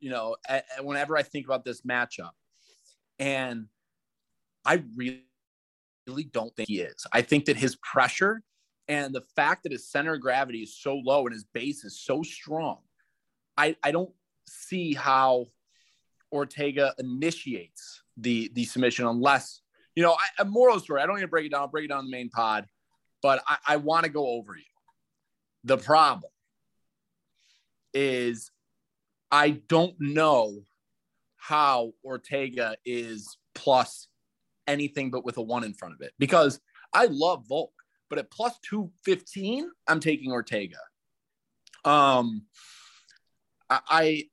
you 0.00 0.10
know, 0.10 0.36
whenever 0.80 1.16
I 1.16 1.22
think 1.22 1.46
about 1.46 1.64
this 1.64 1.82
matchup, 1.82 2.30
and 3.20 3.66
I 4.64 4.82
really, 4.96 5.24
really 6.06 6.24
don't 6.24 6.54
think 6.54 6.68
he 6.68 6.80
is. 6.80 7.06
I 7.12 7.22
think 7.22 7.46
that 7.46 7.56
his 7.56 7.76
pressure 7.76 8.42
and 8.88 9.14
the 9.14 9.22
fact 9.36 9.62
that 9.62 9.72
his 9.72 9.88
center 9.88 10.14
of 10.14 10.20
gravity 10.20 10.58
is 10.58 10.76
so 10.76 10.96
low 10.96 11.26
and 11.26 11.32
his 11.32 11.44
base 11.44 11.84
is 11.84 12.00
so 12.00 12.22
strong, 12.22 12.78
I, 13.56 13.76
I 13.82 13.92
don't 13.92 14.10
see 14.46 14.94
how 14.94 15.46
Ortega 16.32 16.94
initiates 16.98 18.02
the 18.16 18.50
the 18.54 18.64
submission 18.64 19.06
unless 19.06 19.60
you 19.94 20.02
know 20.02 20.12
I, 20.12 20.42
a 20.42 20.44
moral 20.44 20.80
story. 20.80 21.00
I 21.00 21.06
don't 21.06 21.16
need 21.16 21.22
to 21.22 21.28
break 21.28 21.46
it 21.46 21.50
down. 21.50 21.62
I'll 21.62 21.68
break 21.68 21.84
it 21.84 21.88
down 21.88 22.00
in 22.00 22.06
the 22.06 22.10
main 22.10 22.30
pod, 22.30 22.66
but 23.22 23.42
I, 23.46 23.56
I 23.68 23.76
want 23.76 24.04
to 24.04 24.10
go 24.10 24.26
over 24.26 24.56
you. 24.56 24.62
The 25.64 25.78
problem 25.78 26.30
is 27.94 28.50
I 29.30 29.50
don't 29.68 29.94
know 30.00 30.62
how 31.36 31.92
Ortega 32.04 32.76
is 32.84 33.36
plus 33.54 34.08
anything 34.66 35.10
but 35.10 35.24
with 35.24 35.36
a 35.36 35.42
one 35.42 35.64
in 35.64 35.74
front 35.74 35.94
of 35.94 36.00
it 36.00 36.12
because 36.18 36.60
I 36.92 37.06
love 37.06 37.46
Volk, 37.48 37.72
but 38.10 38.18
at 38.18 38.30
plus 38.30 38.54
215, 38.68 39.70
I'm 39.88 40.00
taking 40.00 40.32
Ortega. 40.32 40.78
Um, 41.84 42.42
I, 43.70 44.24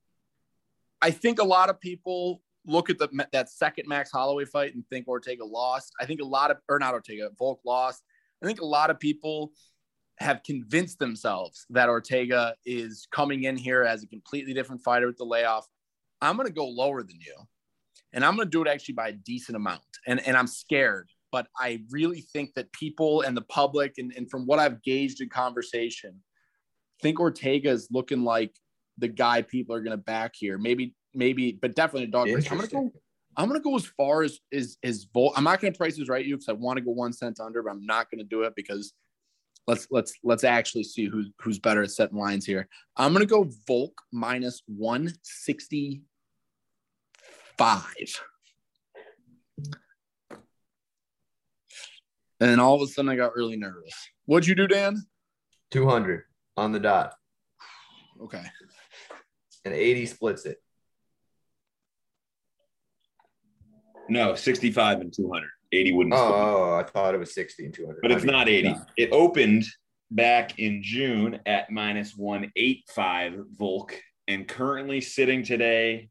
I 1.02 1.12
think 1.12 1.40
a 1.40 1.46
lot 1.46 1.70
of 1.70 1.80
people 1.80 2.42
look 2.66 2.90
at 2.90 3.00
the 3.00 3.08
that 3.32 3.50
second 3.50 3.88
Max 3.88 4.12
Holloway 4.12 4.46
fight 4.46 4.76
and 4.76 4.86
think 4.88 5.08
Ortega 5.08 5.46
lost. 5.46 5.94
I 6.00 6.06
think 6.06 6.22
a 6.22 6.26
lot 6.26 6.52
of 6.52 6.58
or 6.68 6.78
not 6.78 6.94
Ortega, 6.94 7.30
Volk 7.38 7.62
lost. 7.66 8.04
I 8.44 8.46
think 8.46 8.62
a 8.62 8.66
lot 8.66 8.90
of 8.90 9.00
people 9.00 9.52
have 10.18 10.44
convinced 10.44 11.00
themselves 11.00 11.66
that 11.70 11.90
Ortega 11.90 12.54
is 12.66 13.08
coming 13.12 13.44
in 13.44 13.56
here 13.56 13.84
as 13.84 14.04
a 14.04 14.08
completely 14.08 14.54
different 14.54 14.84
fighter 14.84 15.08
with 15.08 15.18
the 15.18 15.24
layoff. 15.24 15.66
I'm 16.22 16.36
going 16.36 16.48
to 16.48 16.54
go 16.54 16.68
lower 16.68 17.02
than 17.02 17.20
you. 17.20 17.36
And 18.14 18.26
I'm 18.26 18.36
going 18.36 18.48
to 18.48 18.52
do 18.52 18.62
it 18.62 18.68
actually 18.68 18.96
by 18.96 19.10
a 19.10 19.14
decent 19.14 19.56
amount. 19.56 19.82
And, 20.08 20.26
and 20.28 20.36
I'm 20.36 20.48
scared, 20.48 21.10
but 21.32 21.48
I 21.58 21.84
really 21.92 22.22
think 22.22 22.54
that 22.56 22.72
people 22.72 23.22
and 23.22 23.38
the 23.38 23.44
public, 23.44 23.96
and, 23.98 24.12
and 24.16 24.30
from 24.30 24.46
what 24.46 24.60
I've 24.60 24.82
gauged 24.82 25.22
in 25.22 25.30
conversation, 25.30 26.22
think 27.02 27.20
Ortega 27.20 27.70
is 27.70 27.88
looking 27.92 28.24
like 28.24 28.56
the 28.98 29.08
guy 29.08 29.42
people 29.42 29.76
are 29.76 29.82
going 29.82 29.98
to 29.98 30.04
back 30.04 30.34
here. 30.36 30.58
Maybe, 30.58 30.96
maybe, 31.14 31.58
but 31.62 31.76
definitely 31.76 32.06
a 32.06 32.12
dog 32.12 32.28
race. 32.28 32.50
I'm 32.52 32.58
going 32.58 32.70
to 32.70 32.76
go. 32.76 32.92
I'm 33.38 33.48
gonna 33.48 33.62
go 33.62 33.76
as 33.78 33.86
far 33.86 34.24
as 34.24 34.40
is 34.52 34.78
is 34.84 35.08
Volk. 35.14 35.34
I'm 35.38 35.46
not 35.46 35.62
gonna 35.62 35.72
price 35.72 35.96
this 35.96 36.10
right 36.10 36.26
you 36.26 36.36
because 36.36 36.50
I 36.50 36.54
want 36.54 36.76
to 36.76 36.84
go 36.84 36.92
one 36.92 37.14
cent 37.14 37.40
under, 37.40 37.64
but 37.64 37.70
I'm 37.70 37.86
not 37.86 38.12
gonna 38.12 38.26
do 38.26 38.42
it 38.44 38.54
because 38.54 38.94
let's 39.66 39.88
let's 39.92 40.14
let's 40.24 40.44
actually 40.44 40.84
see 40.84 41.06
who's 41.06 41.30
who's 41.40 41.60
better 41.60 41.84
at 41.84 41.92
setting 41.92 42.18
lines 42.18 42.46
here. 42.46 42.68
I'm 42.98 43.14
gonna 43.14 43.26
go 43.26 43.50
Volk 43.66 43.94
minus 44.12 44.62
165. 47.60 48.22
And 52.42 52.62
all 52.62 52.76
of 52.76 52.82
a 52.82 52.88
sudden 52.88 53.10
I 53.10 53.16
got 53.16 53.36
really 53.36 53.58
nervous. 53.58 53.94
What'd 54.26 54.48
you 54.48 54.56
do, 54.56 54.68
Dan? 54.68 55.04
200 55.72 56.24
on 56.56 56.72
the 56.72 56.80
dot. 56.80 57.14
Okay. 58.22 58.44
And 59.66 59.74
80 59.74 60.06
splits 60.06 60.46
it. 60.46 60.58
No, 64.08 64.36
65 64.36 65.02
and 65.02 65.14
200. 65.14 65.50
80 65.72 65.92
wouldn't. 65.94 66.16
Oh, 66.16 66.18
oh, 66.18 66.80
I 66.80 66.84
thought 66.84 67.14
it 67.14 67.20
was 67.20 67.34
60 67.34 67.66
and 67.66 67.74
200. 67.74 68.00
But 68.02 68.12
it's 68.12 68.24
not 68.24 68.50
80. 68.50 68.74
It 68.98 69.10
opened 69.12 69.66
back 70.10 70.58
in 70.58 70.82
June 70.82 71.40
at 71.46 71.70
minus 71.70 72.16
185 72.16 73.46
Volk 73.52 74.02
and 74.28 74.48
currently 74.48 75.02
sitting 75.02 75.44
today 75.44 76.10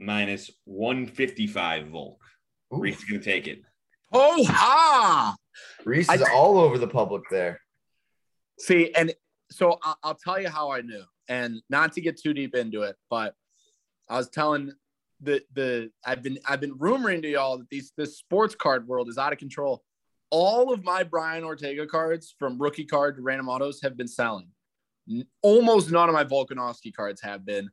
minus 0.00 0.50
155 0.64 1.88
Volk. 1.88 2.20
Ooh. 2.74 2.78
Reese 2.80 2.98
is 2.98 3.04
going 3.04 3.20
to 3.20 3.24
take 3.24 3.46
it. 3.46 3.62
Oh, 4.12 4.44
ha! 4.44 5.36
Reese 5.84 6.10
is 6.10 6.22
I, 6.22 6.32
all 6.32 6.58
over 6.58 6.78
the 6.78 6.88
public 6.88 7.22
there. 7.30 7.60
See, 8.58 8.92
and 8.94 9.14
so 9.50 9.78
I'll, 9.82 9.98
I'll 10.02 10.14
tell 10.14 10.40
you 10.40 10.48
how 10.48 10.70
I 10.72 10.80
knew, 10.80 11.02
and 11.28 11.62
not 11.70 11.92
to 11.92 12.00
get 12.00 12.20
too 12.20 12.34
deep 12.34 12.54
into 12.54 12.82
it, 12.82 12.96
but 13.08 13.34
I 14.08 14.16
was 14.16 14.28
telling 14.28 14.72
the 15.20 15.42
the 15.54 15.90
I've 16.04 16.22
been 16.22 16.38
I've 16.46 16.60
been 16.60 16.76
rumoring 16.78 17.22
to 17.22 17.28
y'all 17.28 17.58
that 17.58 17.68
these 17.70 17.92
this 17.96 18.18
sports 18.18 18.54
card 18.54 18.88
world 18.88 19.08
is 19.08 19.18
out 19.18 19.32
of 19.32 19.38
control. 19.38 19.82
All 20.30 20.72
of 20.72 20.84
my 20.84 21.02
Brian 21.02 21.44
Ortega 21.44 21.86
cards, 21.86 22.34
from 22.38 22.60
rookie 22.60 22.84
card 22.84 23.16
to 23.16 23.22
random 23.22 23.48
autos, 23.48 23.80
have 23.82 23.96
been 23.96 24.08
selling. 24.08 24.48
Almost 25.42 25.90
none 25.90 26.08
of 26.08 26.14
my 26.14 26.24
Volkanovski 26.24 26.94
cards 26.94 27.20
have 27.22 27.44
been, 27.44 27.68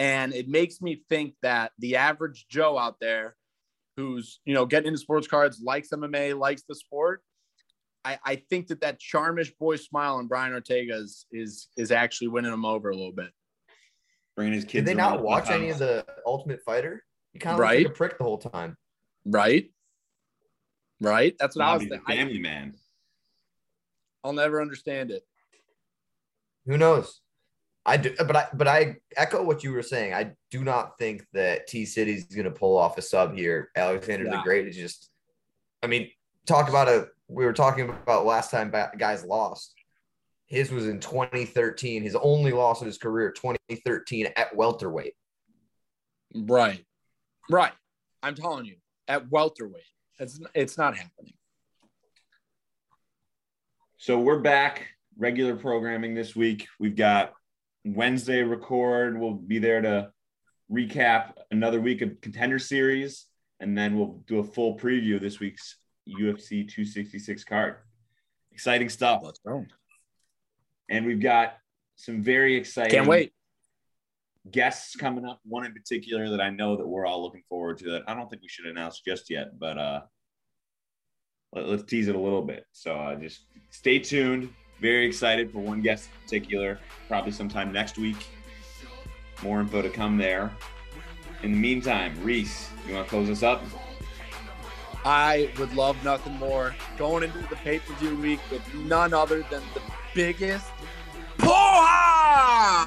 and 0.00 0.34
it 0.34 0.48
makes 0.48 0.82
me 0.82 1.04
think 1.08 1.34
that 1.42 1.70
the 1.78 1.96
average 1.96 2.46
Joe 2.48 2.76
out 2.76 2.96
there, 3.00 3.36
who's 3.96 4.40
you 4.44 4.54
know 4.54 4.66
getting 4.66 4.88
into 4.88 4.98
sports 4.98 5.28
cards, 5.28 5.60
likes 5.62 5.90
MMA, 5.90 6.36
likes 6.36 6.64
the 6.68 6.74
sport. 6.74 7.22
I, 8.04 8.18
I 8.24 8.36
think 8.36 8.68
that 8.68 8.80
that 8.80 8.98
charmish 8.98 9.52
boy 9.52 9.76
smile 9.76 10.16
on 10.16 10.26
Brian 10.26 10.52
Ortega 10.52 10.96
is 10.96 11.26
is 11.30 11.68
is 11.76 11.92
actually 11.92 12.28
winning 12.28 12.52
him 12.52 12.64
over 12.64 12.90
a 12.90 12.96
little 12.96 13.12
bit 13.12 13.30
bringing 14.40 14.54
his 14.54 14.64
kids. 14.64 14.72
Did 14.72 14.86
they 14.86 14.94
not 14.94 15.22
watch 15.22 15.50
any 15.50 15.68
of 15.68 15.78
the 15.78 16.04
Ultimate 16.24 16.62
Fighter? 16.62 17.04
You 17.34 17.40
kind 17.40 17.54
of 17.54 17.60
right? 17.60 17.84
like 17.84 17.88
a 17.88 17.90
prick 17.90 18.16
the 18.16 18.24
whole 18.24 18.38
time. 18.38 18.76
Right. 19.26 19.70
Right. 21.00 21.36
That's 21.38 21.56
what 21.56 21.66
I 21.66 21.74
was 21.74 21.82
thinking. 21.82 22.00
Family 22.06 22.38
I, 22.38 22.40
man. 22.40 22.74
I'll 24.24 24.32
never 24.32 24.62
understand 24.62 25.10
it. 25.10 25.24
Who 26.66 26.78
knows? 26.78 27.20
I 27.86 27.96
do, 27.96 28.14
but 28.18 28.36
I 28.36 28.46
but 28.52 28.68
I 28.68 28.96
echo 29.16 29.42
what 29.42 29.64
you 29.64 29.72
were 29.72 29.82
saying. 29.82 30.12
I 30.12 30.32
do 30.50 30.62
not 30.62 30.98
think 30.98 31.24
that 31.32 31.66
T 31.66 31.86
City 31.86 32.12
is 32.14 32.24
going 32.24 32.44
to 32.44 32.50
pull 32.50 32.76
off 32.76 32.98
a 32.98 33.02
sub 33.02 33.34
here. 33.34 33.70
Alexander 33.74 34.26
yeah. 34.26 34.36
the 34.36 34.42
Great 34.42 34.68
is 34.68 34.76
just. 34.76 35.10
I 35.82 35.86
mean, 35.86 36.10
talk 36.46 36.68
about 36.68 36.88
a. 36.88 37.08
We 37.28 37.44
were 37.44 37.52
talking 37.52 37.88
about 37.88 38.26
last 38.26 38.50
time 38.50 38.72
guys 38.98 39.24
lost. 39.24 39.74
His 40.46 40.70
was 40.70 40.88
in 40.88 41.00
2013. 41.00 42.02
His 42.02 42.16
only 42.16 42.52
loss 42.52 42.80
of 42.80 42.86
his 42.86 42.98
career, 42.98 43.30
2013 43.30 44.28
at 44.36 44.54
welterweight. 44.54 45.14
Right. 46.34 46.84
Right. 47.48 47.72
I'm 48.22 48.34
telling 48.34 48.66
you, 48.66 48.76
at 49.08 49.30
welterweight. 49.30 49.84
It's 50.18 50.38
it's 50.54 50.76
not 50.76 50.96
happening. 50.96 51.32
So 53.96 54.18
we're 54.18 54.40
back 54.40 54.86
regular 55.18 55.56
programming 55.56 56.14
this 56.14 56.36
week. 56.36 56.66
We've 56.78 56.96
got 56.96 57.32
Wednesday 57.84 58.42
record. 58.42 59.18
We'll 59.18 59.34
be 59.34 59.58
there 59.58 59.80
to 59.80 60.12
recap 60.70 61.32
another 61.50 61.80
week 61.80 62.02
of 62.02 62.20
contender 62.20 62.58
series, 62.58 63.26
and 63.58 63.76
then 63.76 63.98
we'll 63.98 64.22
do 64.26 64.38
a 64.38 64.44
full 64.44 64.78
preview 64.78 65.16
of 65.16 65.22
this 65.22 65.40
week's 65.40 65.76
UFC 66.08 66.68
266 66.68 67.44
card. 67.44 67.76
Exciting 68.52 68.88
stuff. 68.88 69.22
Let's 69.24 69.40
go 69.46 69.64
and 70.90 71.06
we've 71.06 71.20
got 71.20 71.54
some 71.96 72.22
very 72.22 72.56
exciting. 72.56 72.90
Can't 72.90 73.06
wait. 73.06 73.32
Guests 74.50 74.96
coming 74.96 75.24
up. 75.24 75.40
One 75.44 75.64
in 75.64 75.72
particular 75.72 76.30
that 76.30 76.40
I 76.40 76.50
know 76.50 76.76
that 76.76 76.86
we're 76.86 77.06
all 77.06 77.22
looking 77.22 77.42
forward 77.48 77.78
to. 77.78 77.90
That 77.92 78.02
I 78.08 78.14
don't 78.14 78.28
think 78.28 78.42
we 78.42 78.48
should 78.48 78.66
announce 78.66 79.00
just 79.00 79.30
yet, 79.30 79.58
but 79.58 79.78
uh, 79.78 80.00
let, 81.52 81.66
us 81.66 81.82
tease 81.84 82.08
it 82.08 82.14
a 82.14 82.18
little 82.20 82.42
bit. 82.42 82.64
So 82.72 82.94
uh, 82.96 83.16
just 83.16 83.46
stay 83.70 83.98
tuned. 83.98 84.50
Very 84.80 85.06
excited 85.06 85.52
for 85.52 85.58
one 85.58 85.80
guest 85.82 86.08
in 86.08 86.22
particular. 86.24 86.78
Probably 87.08 87.32
sometime 87.32 87.72
next 87.72 87.98
week. 87.98 88.26
More 89.42 89.60
info 89.60 89.82
to 89.82 89.90
come 89.90 90.16
there. 90.16 90.52
In 91.42 91.52
the 91.52 91.58
meantime, 91.58 92.14
Reese, 92.22 92.68
you 92.86 92.94
want 92.94 93.06
to 93.06 93.10
close 93.10 93.30
us 93.30 93.42
up? 93.42 93.62
I 95.04 95.50
would 95.58 95.74
love 95.74 96.02
nothing 96.04 96.34
more 96.34 96.74
going 96.98 97.24
into 97.24 97.38
the 97.48 97.56
pay 97.56 97.78
per 97.78 97.94
view 97.94 98.16
week 98.16 98.40
with 98.50 98.62
none 98.74 99.14
other 99.14 99.42
than 99.50 99.62
the 99.72 99.80
biggest 100.14 100.66
Poha! 101.38 102.86